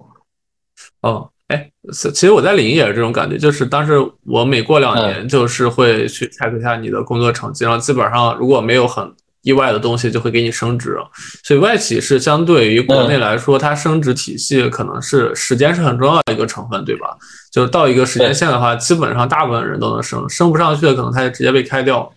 [1.01, 3.93] 哦，哎，其其实我在领英也是这种感觉，就是当时
[4.26, 9.12] 我每过两年就是会去 check 一下你的工作成绩，然后基本上如果没有很
[9.44, 10.98] 意外的东西，就会给你升职。
[11.44, 17.16] 所以外企是相对于国内来说，它升职体系可能是时间是很重要的一个成分，对吧？
[17.52, 22.12] 就到一个时间线的话，基本上大部分人都能升，升不上去的可能他就直接被开掉。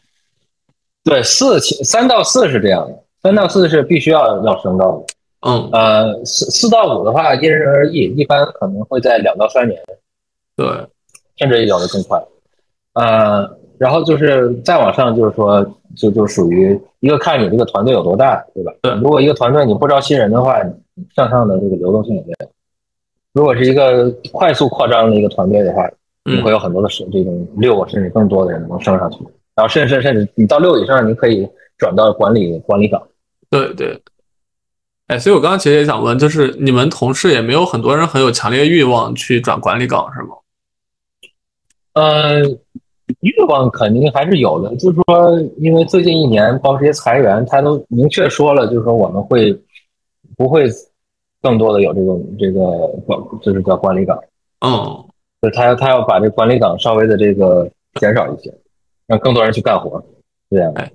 [1.04, 5.06] 对四起三到四是这样的，三到四是必须要要升到的。
[5.48, 9.80] 嗯，呃，四四到五的话因人而异，一般可能会在两到三年，
[10.56, 10.66] 对，
[11.36, 12.20] 甚至有的更快。
[12.94, 13.48] 呃，
[13.78, 15.64] 然后就是再往上，就是说，
[15.96, 18.72] 就就属于一个看你这个团队有多大，对吧？
[18.82, 22.50] 对如果一个团队你不招新人的话，你向上的这个流动性也没有。
[23.32, 25.86] 如果是一个快速扩张的一个团队的话，
[26.24, 29.18] 你嗯会有很多的是这种六甚至更多的人能升上去，
[29.54, 33.02] 然后甚至甚至你到六以上，你可以转到管理管理岗。
[33.50, 34.00] 对对。
[35.08, 40.28] 哎，所以我刚刚其实也想问，就是你们同事也没有很多人很有强烈欲望去转管理岗，是吗？
[41.92, 42.42] 呃，
[43.26, 49.52] 欲望肯定还是有的，就是说，因为最近一年包括这些裁员，他都明确说了，就是说我们会
[50.36, 50.66] 不会
[51.42, 52.60] 更多的有这种这个
[53.04, 54.16] 管，就是叫管理岗，
[54.60, 54.70] 嗯，
[55.42, 57.68] 就是他他要把这管理岗稍微的这个
[58.00, 58.54] 减少一些，
[59.06, 60.02] 让更多人去干活，
[60.50, 60.72] 这样。
[60.76, 60.90] 哎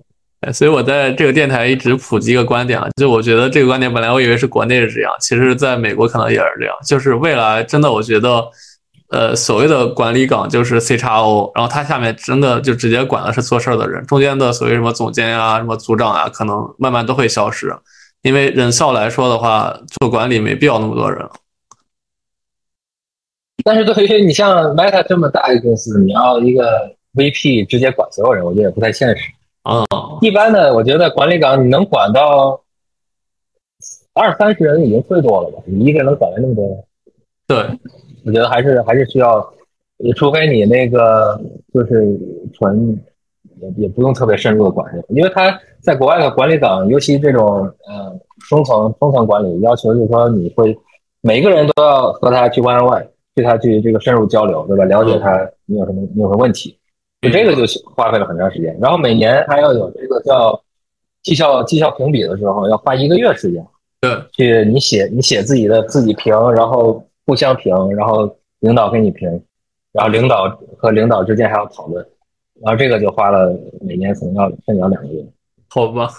[0.51, 8.43] 所以我在这个电台一直普及一个观点啊，就我觉得这个观点本来我以为是国内是这样，其实在美国可能也是这样，就是未来真的我觉得，
[9.11, 17.75] 呃，所谓的管理岗就是 C 叉 O，然后他下面真的就直接管的是做事儿的人，中间的所谓什么总监啊、什么组长啊，可能慢慢都会消失，
[18.21, 21.27] 因为人效来说的话，做管理没必要那么多人。
[23.63, 29.29] 但是对于你像 Meta 这么大一个公司，你要一个 VP 直接管所有人，我觉得也不太现实。
[29.63, 29.85] 啊、
[30.21, 32.61] 一般的，我觉得管理岗你能管到
[34.13, 35.61] 二三十人已经最多了吧？
[35.65, 36.85] 你一个人能管来那么多，
[37.45, 37.77] 对，
[38.25, 39.53] 我觉得还是还是需要，
[40.15, 41.39] 除非你那个
[41.73, 42.17] 就是
[42.53, 42.99] 纯
[43.61, 48.19] 也也不用特别深入的管理，因为他在国外的管理岗，尤其这种呃
[48.49, 50.77] 中层中层管理，要求就是说你会
[51.21, 54.85] 每个人都要和他去 one on one，对他去这个深入交流，对吧？
[54.85, 56.77] 了解他你有什么你有什么问题，
[57.21, 57.63] 就这个就
[57.95, 58.75] 花费了很长时间。
[58.81, 60.59] 然后每年还要有这个叫
[61.23, 63.65] 绩效绩效评比的时候，要花一个月时间。
[63.99, 69.27] 对，去你写你写自己的自己评，然后互相评，然后领导给你评，
[69.91, 72.05] 然后领导和领导之间还要讨论，
[72.61, 75.25] 然后这个就花了每年可能要甚至要两个月。
[75.67, 76.09] 好吧，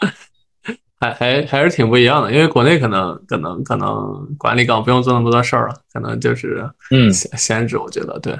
[1.00, 8.38] 还还还是挺不一样的，因为国内可能可能可能管理岗不用做那么多事儿了，可能就是嗯闲闲职，我觉得对。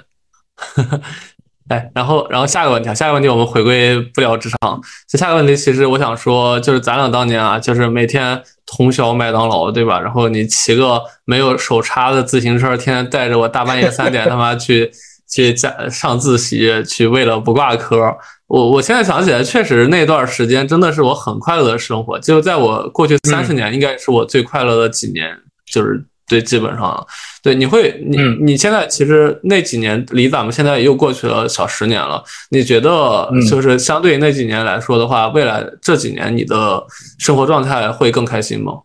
[1.68, 4.80] 哎，然后然后下个问题啊，下个问题我们回归不聊职场。
[5.06, 10.00] 这下个问题其实我想说，就是咱俩当年啊，就是每天通宵麦当劳，对吧？
[10.00, 14.90] 然后你骑个没有手刹的自行车，天天带着我大半夜三点他妈去
[15.28, 18.16] 去加上自习，去为了不挂科。
[18.46, 25.36] 我我现在想起来，确实那段时间真的是我很快乐的生活，就在我过去三十年，应该是我最快乐的几年，
[25.70, 27.06] 就是对，基本上
[27.42, 36.84] 对，你会你嗯你现在其实那几年离咱们现在又过去了小十年了，你觉得嗯就是相对于那几年来说的话，未来这几年你的
[37.18, 38.82] 生活状态会更开心吗？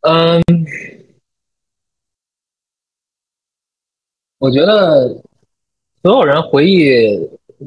[0.00, 0.42] 嗯，
[4.38, 5.22] 我觉得
[6.02, 7.06] 所有人回忆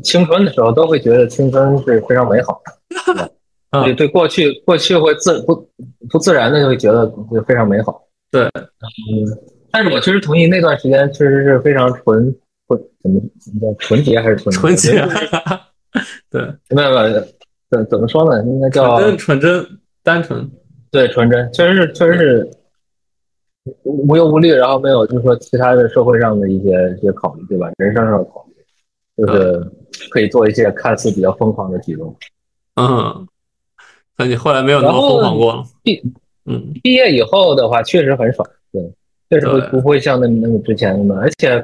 [0.03, 3.32] 青春的时候，都会觉得青春是非常美好的。
[3.72, 5.55] 嗯对对，过去过去会自不
[6.09, 8.01] 不自然的就会觉得就非常美好。
[8.32, 9.26] 对嗯，
[9.72, 12.36] 但是我确实同意那段时间确实是非常纯
[12.68, 15.05] 纯怎么怎么叫纯洁还是纯纯洁
[16.30, 17.22] 对，没有没有
[17.70, 18.43] 怎怎么说呢？
[18.45, 20.49] 应该叫纯真纯真单纯，
[20.91, 22.49] 对纯真，确实是确实是
[23.84, 27.70] 无无忧无虑，然后没有就是说其他的社会上的一些一些考虑，对吧？
[27.78, 29.66] 人生上的考虑，就是
[30.11, 32.16] 可以做一些看似比较疯狂的举动。
[32.76, 33.28] 嗯，
[34.18, 35.53] 那你后来没有那么疯狂过？
[35.55, 36.01] 了，毕
[36.45, 36.74] 嗯。
[36.84, 38.82] 毕业以后的话，确实很爽，对，
[39.30, 41.55] 确实不不会像那那么之前那么，而且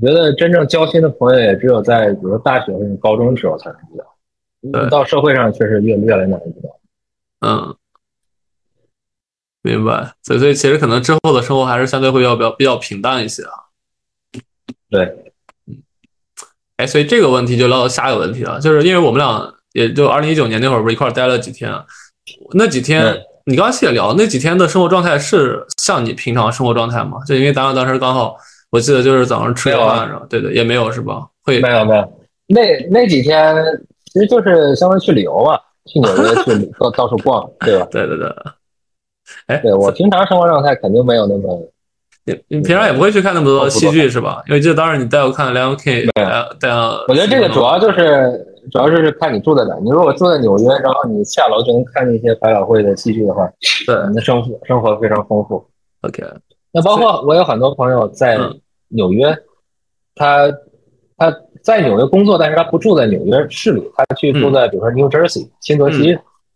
[0.00, 4.90] 我觉得真正交心的朋友也只有在比如说大学或者高中的时候才能遇到，对。
[4.90, 6.78] 到社会上确实越越来越难遇到。
[7.40, 7.76] 嗯，
[9.62, 10.12] 明白。
[10.22, 13.52] 所以所以其实可能之后的生活还是相对会要比较比较平淡一些啊。
[14.90, 15.32] 对，
[16.76, 21.84] 哎，所以这个问题就聊到下一个问题了，就是因为我们俩也就二零一九年那会儿不是一块儿待了几天啊，
[22.54, 27.18] 那几天、嗯你刚刚也聊那几天的生活状态是像你平常生活状态吗？
[27.28, 28.36] 就因为咱俩当时刚好，
[28.72, 31.24] 我记得就是早上吃个没有啊饭，然后对对，也没有是吧？
[31.44, 32.12] 会没有没有，
[32.48, 32.60] 那
[32.90, 33.54] 那几天
[34.12, 37.86] 其实就是相当于去旅游嘛，去纽约去到到处逛，对吧？
[37.92, 38.28] 对对对。
[39.46, 41.70] 哎，对我平常生活状态肯定没有那么
[42.24, 44.42] 你你平常也不会去看那么多戏剧是吧？
[44.48, 49.74] 因为记得当时你带我看《Lion King》，没有呃带我我觉得这个主要就是主要是看你住在哪。
[49.82, 53.50] 你如果住在纽约，然后你下楼就能看那些百老汇的戏剧的话，
[53.86, 55.64] 对你的生活生活非常丰富。
[56.02, 56.22] OK，
[56.72, 59.36] 那包括我有很多朋友在嗯纽约，
[60.14, 60.50] 他
[61.16, 66.12] 他在纽约工作，但是他不住在纽约市里，他去住在比如说 New Jersey 新泽西，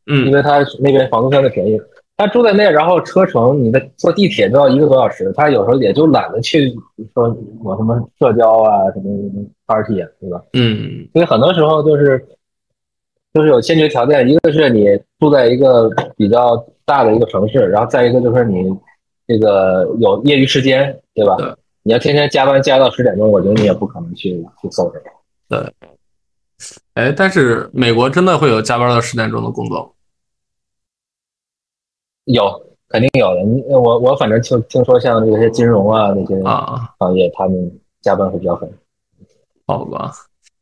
[0.07, 1.81] 嗯因嗯为他那边房租相对便宜。
[2.21, 6.71] 他住在那，然后车程你的坐地铁都要一个多小时，他有时候也就懒得去
[7.15, 10.43] 说我什么社交啊，什么 party 啊，对吧？
[10.53, 12.23] 嗯所以很多时候就是
[13.33, 14.85] 就是有先决条件，一个是你
[15.19, 18.71] 住在一个比较大的一个城市，然后再一个就是你
[19.27, 21.37] 这个有业余时间，对吧？
[21.37, 21.51] 对
[21.85, 25.01] 你要天天加班加到十点钟，我觉得你也不可能去去搜这
[25.57, 25.73] 个。
[26.93, 29.89] 哎，但是美国真的会有加班到十点钟的工作吗？
[32.33, 38.69] 有肯定有的，你我我反正听听说像这些金融啊那些啊，行业，他们加班会比较狠。
[39.67, 40.13] 好吧。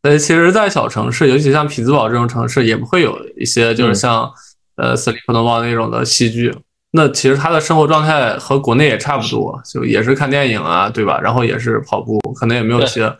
[0.02, 4.30] 所以其实，在小城市，尤其像匹兹堡这种城市，也不会有一些就是像、
[4.76, 6.54] 呃斯里普诺堡那种的戏剧。
[6.92, 11.20] 那其实他的生活状态和国内也差不多，就也是看电影啊，对吧？
[11.20, 13.12] 然后也是跑步，可能也没有一些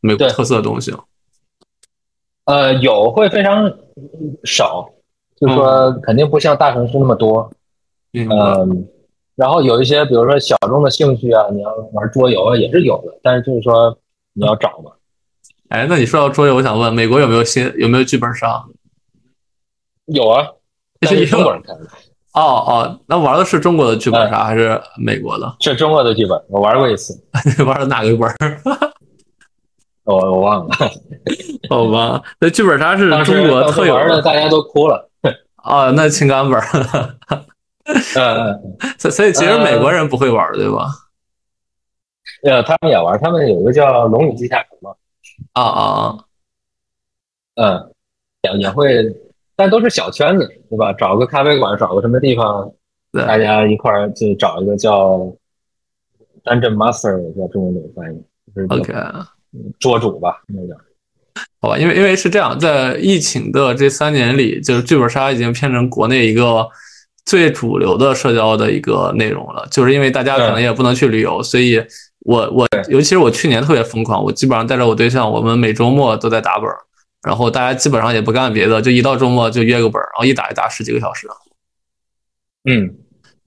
[0.00, 0.92] 美国特色的东西。
[2.46, 3.70] 呃，有会非常
[4.44, 4.90] 少，
[5.40, 7.50] 就是说肯定不像大城市那么多。
[8.14, 8.88] 嗯，
[9.34, 13.98] 然后有一些，比如说小众的兴趣啊，你要玩桌游啊，也是有的，但是就是说
[14.32, 14.92] 你要找嘛。
[15.68, 18.64] 哎，那你说到桌游，我想问，美国有没有新有没有剧本杀？
[20.06, 20.46] 有啊，
[21.00, 21.80] 这是一但是中国人开的，
[22.34, 25.56] 哦哦，那玩的是中国的剧本杀还是美国的？
[25.60, 27.18] 是中国的剧本，我玩过一次，
[27.66, 28.60] 玩的哪个本儿？
[30.04, 30.76] 我我忘了，
[31.70, 35.10] 好吧，那剧本杀是中国特有玩的，大家都哭了。
[35.64, 36.60] 哦，那情感本
[37.84, 37.92] 儿。
[38.16, 40.88] 嗯嗯， 所所以其实美国人不会玩，对吧？
[42.42, 44.94] 呃，他们也玩，他们有一个叫《龙与地下城》嘛，
[45.52, 46.24] 啊啊啊！
[47.56, 47.92] 嗯，
[48.42, 48.88] 也也会，
[49.56, 50.92] 但都是小圈子，对吧？
[50.92, 52.70] 找个咖啡馆，找个什么地方，
[53.12, 55.18] 大家一块儿就找一个叫
[56.44, 58.22] Dungeon Master，叫中文怎么翻译？
[58.54, 58.92] 就是 OK，
[59.78, 60.76] 桌主吧，那个。
[61.60, 66.68] 好吧，因为因为是这样，在疫情的这三年里，就是剧本杀已经变成国内一个
[67.24, 69.66] 最主流的社交的一个内容了。
[69.70, 71.82] 就是因为大家可能也不能去旅游，所以
[72.20, 76.68] 我我尤其是我去年特别疯狂，我基本上带着我对象，我们每周末都在打本，
[77.22, 81.26] 然后大家基本上也不干别的，就一到周末就约个本，然后一打一打十几个小时。
[82.68, 82.94] 嗯，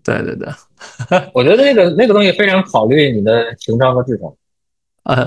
[0.03, 0.47] 对对对，
[1.33, 4.33] 我觉得那个那个东西非常考虑你的情商和智商，
[5.03, 5.25] 呃，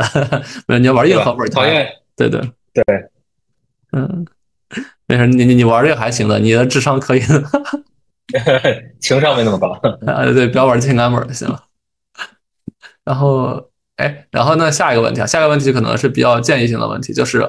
[0.66, 1.86] 没有你要玩硬核本，讨厌，
[2.16, 2.40] 对对。
[2.72, 2.84] 对，
[3.90, 4.24] 嗯，
[5.06, 7.20] 没事，你你你玩这个还行的，你的智商可以。
[7.20, 7.42] 的。
[9.00, 9.68] 情商没那么高。
[10.06, 11.64] 啊，对，不要玩情感本就行了。
[13.04, 13.69] 然后，
[14.00, 17.40] 哎，然后那下一个问题啊，下一个问题可能是比较建议性的问题，就是，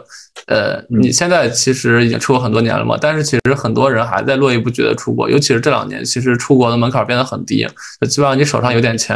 [0.48, 7.66] 呃，你现在其实已经出国很多年了嘛，但是其实很多人还在络绎不绝的出国，尤其是这两年，其实出国的门槛变得很低，
[8.02, 9.16] 就基本上你手上有点钱，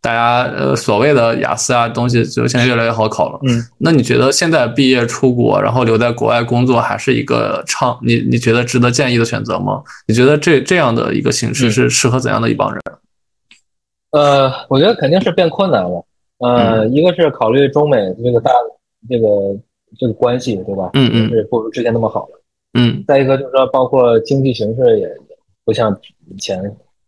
[0.00, 3.38] 大家呃所谓的雅思啊东西就现在越来越好考了。
[3.46, 9.80] 嗯，那你觉得现在毕业出国，然后留在国外工作，还是一个畅你你觉得值得建议的选择吗？
[10.08, 12.82] 你觉得这这样的一个形式嗯是适合怎样的一帮人？
[14.10, 16.04] 呃，我觉得肯定是变困难了。
[16.42, 18.50] 呃，一个是考虑中美这个大
[19.08, 19.28] 这个
[19.96, 20.90] 这个关系，对吧？
[20.94, 22.42] 嗯嗯是不如之前那么好了。
[22.74, 25.96] 嗯再一个就是说，包括经济形势也也不像
[26.28, 26.60] 以前。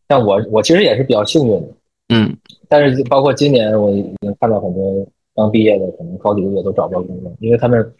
[0.08, 1.68] 像我，我其实也是比较幸运的，
[2.10, 2.36] 嗯
[2.68, 7.92] 但是包括今年，我已经看到很多刚毕业的，可能好几个月都找不到工作，因为他们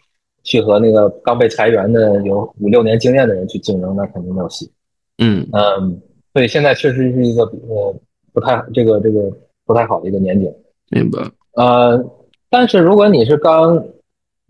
[0.43, 4.71] 去和那个刚被裁员的有五六年经验的人去竞争，那肯定没有戏。
[5.17, 5.99] 嗯嗯，
[6.31, 7.95] 所以现在确实是一个呃
[8.31, 9.31] 不太这个这个
[9.65, 10.53] 不太好的一个年景。
[10.89, 11.19] 明白。
[11.55, 12.03] 呃，
[12.49, 13.83] 但是如果你是刚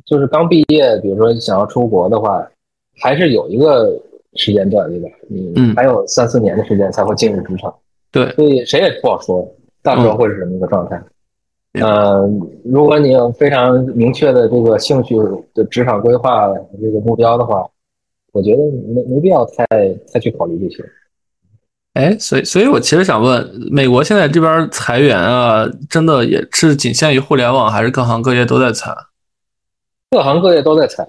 [0.05, 2.47] 就是刚毕业，比如说想要出国的话，
[2.99, 3.99] 还是有一个
[4.33, 5.09] 时间段，对吧？
[5.29, 7.73] 你嗯还有三四年的时间才会进入职场，
[8.11, 9.47] 对，所以谁也不好说
[9.81, 10.95] 到时候会是什么一个状态。
[11.73, 12.29] 嗯呃，
[12.63, 15.17] 如果你有非常明确的这个兴趣
[15.53, 16.47] 的职场规划
[16.81, 17.67] 这个目标的话，
[18.31, 18.63] 我觉得
[18.93, 19.65] 没没必要太
[20.13, 20.83] 太去考虑这些。
[21.95, 28.93] 哎，所以所以我其实想问，美国现在这边裁员啊，真的也是仅限于互联网，还是各行各业都在裁？
[30.11, 31.07] 各行各业都在裁，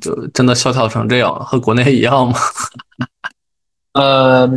[0.00, 2.34] 就真的萧条成这样，和国内一样吗？
[3.92, 4.50] 呃，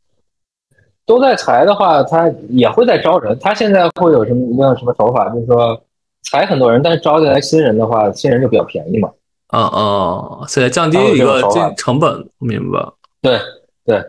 [1.04, 3.38] 都在裁的话，他也会在招人。
[3.38, 5.28] 他现在会有什么用什么手法？
[5.28, 5.78] 就是说
[6.22, 9.10] 裁很多人，但是招进来新人的话，新人就比较便宜嘛。
[9.48, 11.42] 嗯嗯，所以降低一个
[11.76, 12.84] 成本，明白？
[13.20, 13.38] 对
[13.84, 14.02] 对，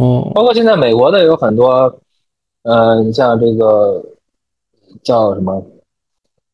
[0.00, 2.00] 哦，包括现在美国的有很多，
[2.62, 4.02] 呃，你像这个
[5.02, 5.62] 叫什么，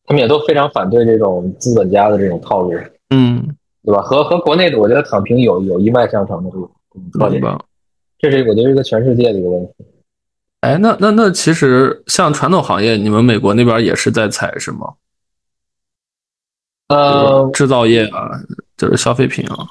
[0.05, 2.73] 他们也都非常反对这种资本家的这种套路，
[3.09, 4.01] 嗯，对吧？
[4.01, 6.69] 和和国内的我觉得躺平有有一脉相承的这种
[7.13, 7.57] 特点，明白。
[8.19, 9.73] 这是我觉得是一个全世界的一个问题。
[10.59, 14.93] 哎，那那那其实像传统行业，你们美国那边也是在裁是吗？
[16.89, 18.29] 呃，制造业啊，
[18.75, 19.65] 就是消费品啊。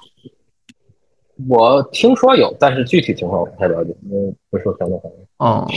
[1.48, 5.18] 我听说有，但是具体情况我不太了解，因为不是传统行业。
[5.38, 5.68] 哦，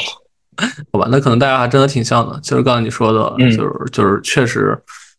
[0.91, 4.77] 好吧，那可能大家还真的挺像的，就是刚才你说的，嗯就是就是确实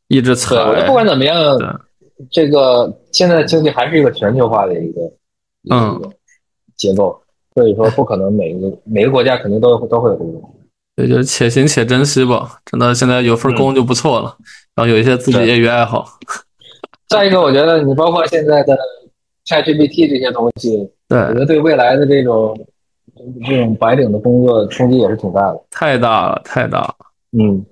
[0.09, 1.37] 一直裁对，，我觉得不管怎么样，
[2.31, 5.01] 这个现在经济还是一个全球化的一个
[5.63, 6.11] 一嗯个
[6.77, 7.21] 结构，
[7.55, 10.49] 所以说不可能每个每个国家肯定都都会有这个问题。
[10.97, 12.59] 对，就是且行且珍惜吧。
[12.67, 14.37] 真的，现在有份工就不错了，
[14.75, 16.19] 然后有一些自己业余爱好。
[17.09, 18.77] 再一个，我觉得你包括现在的
[19.51, 20.79] ChatGPT 这些东西，
[21.09, 22.57] 我觉对，得对未来的这种
[23.45, 25.61] 这种白领的工作冲击也是挺大的。
[25.71, 26.95] 太大了，太大了。
[27.37, 27.65] 嗯，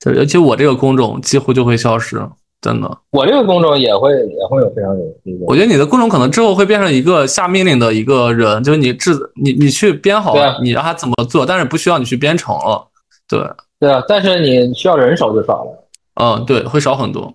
[0.00, 2.20] 就尤其我这个工种几乎就会消失，
[2.60, 2.98] 真的。
[3.10, 5.06] 我这个工种也会也会有非常有，
[5.46, 12.84] 我觉得你的工种可能之后会变成一个下命令的一个人，就是你制你你去编好你让他怎么做，但是不需要你去编程了。
[13.28, 13.40] 对，
[13.78, 15.88] 对啊，但是你需要人手就少了。
[16.20, 17.32] 嗯，对，会少很多。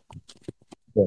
[0.93, 1.03] 对，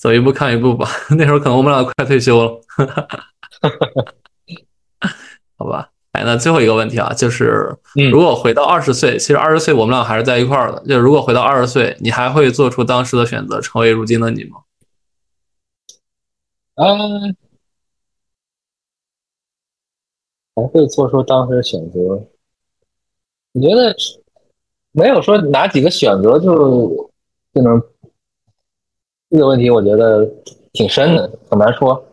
[0.00, 0.88] 走一步看一步吧。
[1.18, 2.58] 那时候可能我们俩快退休了，
[5.58, 5.90] 好吧？
[6.12, 10.82] 哎，那最后一个问题啊，就是嗯如果回到二十岁，其实二十岁我们俩还是在一块儿的。
[10.84, 14.62] 就是如果回到二十岁，你还会做出当时的选择，成为如今的你吗？
[16.76, 17.36] 嗯，
[20.56, 21.98] 还会做出当时的选择。
[23.52, 23.94] 我觉得
[24.92, 27.10] 没有说哪几个选择就
[27.52, 27.82] 就能
[29.30, 30.28] 这个问题，我觉得
[30.72, 32.04] 挺深的，很难说。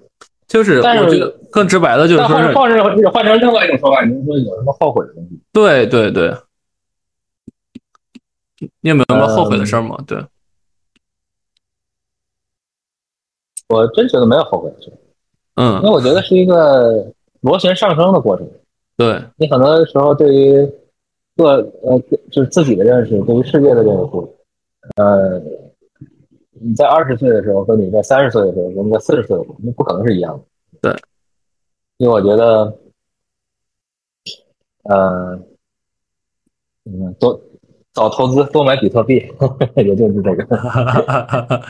[0.48, 5.38] 就是但是我觉得更直白的就是但说是，换换成换成另外一种说法，你是说有什么后悔的东西？
[5.52, 6.34] 对对对，
[8.80, 9.98] 你有没有什么后悔的事儿吗？
[10.08, 10.24] 对，
[13.68, 14.98] 我真觉得没有后悔的事，因
[15.56, 17.12] 嗯为，我觉得是一个
[17.42, 18.48] 螺旋上升的过程。
[18.96, 20.66] 对，你很多时候对于
[21.36, 22.00] 个呃
[22.32, 24.04] 就是自己的认识，对于世界的认识，
[24.96, 25.42] 呃，
[26.62, 30.44] 你在二十岁的时候和你在三十岁的时候，和你在四十岁的时候，那不可能是一样的。
[30.82, 31.02] 对，
[31.98, 32.78] 因为我觉得，
[34.84, 35.40] 呃，
[36.86, 37.40] 嗯，多
[37.94, 39.16] 早投资，多买比特币，
[39.78, 40.46] 也就是这个。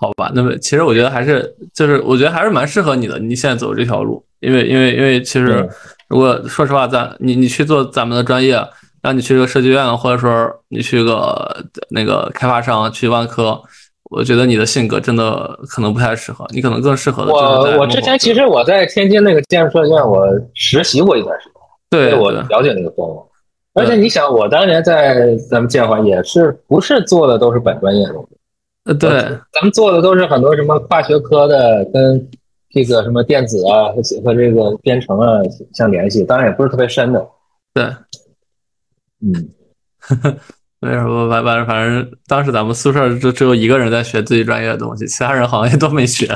[0.00, 5.68] 好吧，那么其实我觉得还是就是我觉得还是蛮适合你的，你现在走这条路，因为因为因为其实嗯
[6.08, 8.56] 如果说实话，咱你你去做咱们的专业，
[9.02, 13.60] 让你去个设计院，或者说你去个那个开发商，去万科，
[14.10, 21.54] 我觉得你的性格真的可能不太适合，你可能更适合我我之前其实我在天津那个建设院，我实习过一段时间。
[21.90, 23.26] 对我了解那个风貌。
[23.74, 28.14] 而且你想，我当年在咱们建华也是不是做的都是本专业的，
[28.84, 29.10] 呃对
[29.52, 32.28] 咱们做的都是很多什么跨学科的，跟
[32.70, 35.38] 这个什么电子啊和和这个编程啊
[35.74, 37.24] 相联系，当然也不是特别深的。
[37.72, 37.84] 对，
[39.22, 39.48] 嗯，
[40.80, 46.28] 没什么，反反反正当时咱们宿舍就只有一个人在学自己专业的东西，其他人好像也都没学。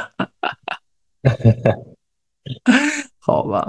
[3.20, 3.64] 好吧，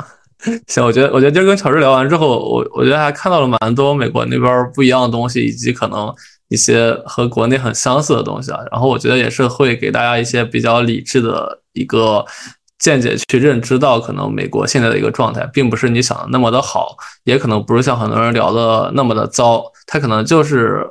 [0.68, 6.12] 行，我觉得我觉得今儿跟乔治聊完之后，我我觉得还看到了蛮多美国那边不一样的东西，以及可能
[6.48, 8.60] 一些和国内很相似的东西啊。
[8.72, 12.26] 然后我觉得也是会给大家一些比较理智的一个
[12.84, 20.86] 见解，去认知到可能美国现在的一个状态，并不是你想的那么的好，也可能不是像很多人聊的那么的糟，它可能就是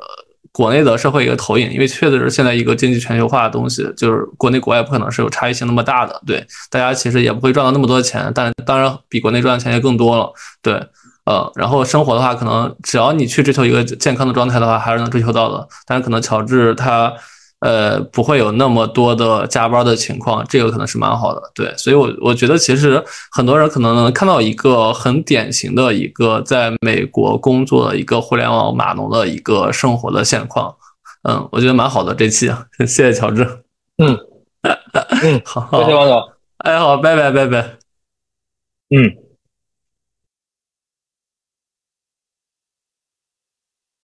[0.52, 10.32] 国内的社会一个投影，因为确实是现在一个经济全球化的东西，就是国内国外不可能是有差异性那么大的，对，大家其实也不会赚到那么多钱，但当然比国内赚的钱也更多了，
[10.62, 10.72] 对，
[11.26, 17.12] 呃，然后生活的话，可能只要你去追求一个健康的状态的话，还是能追求到的，但是可能乔治他。
[17.62, 23.00] 呃，不会有那么多的加班的情况，这个可能是蛮好的，对，所以我我觉得其实
[23.30, 30.74] 很多人可能能看到一个很典型的一个在美国工作的一个互联网码农的一个生活的现况，
[31.22, 33.44] 嗯，我觉得蛮好的这期， 谢谢乔治，
[33.98, 34.18] 嗯
[35.22, 36.20] 嗯，好，谢谢王总，
[36.58, 37.76] 哎好，拜拜拜拜。
[38.90, 39.21] 嗯。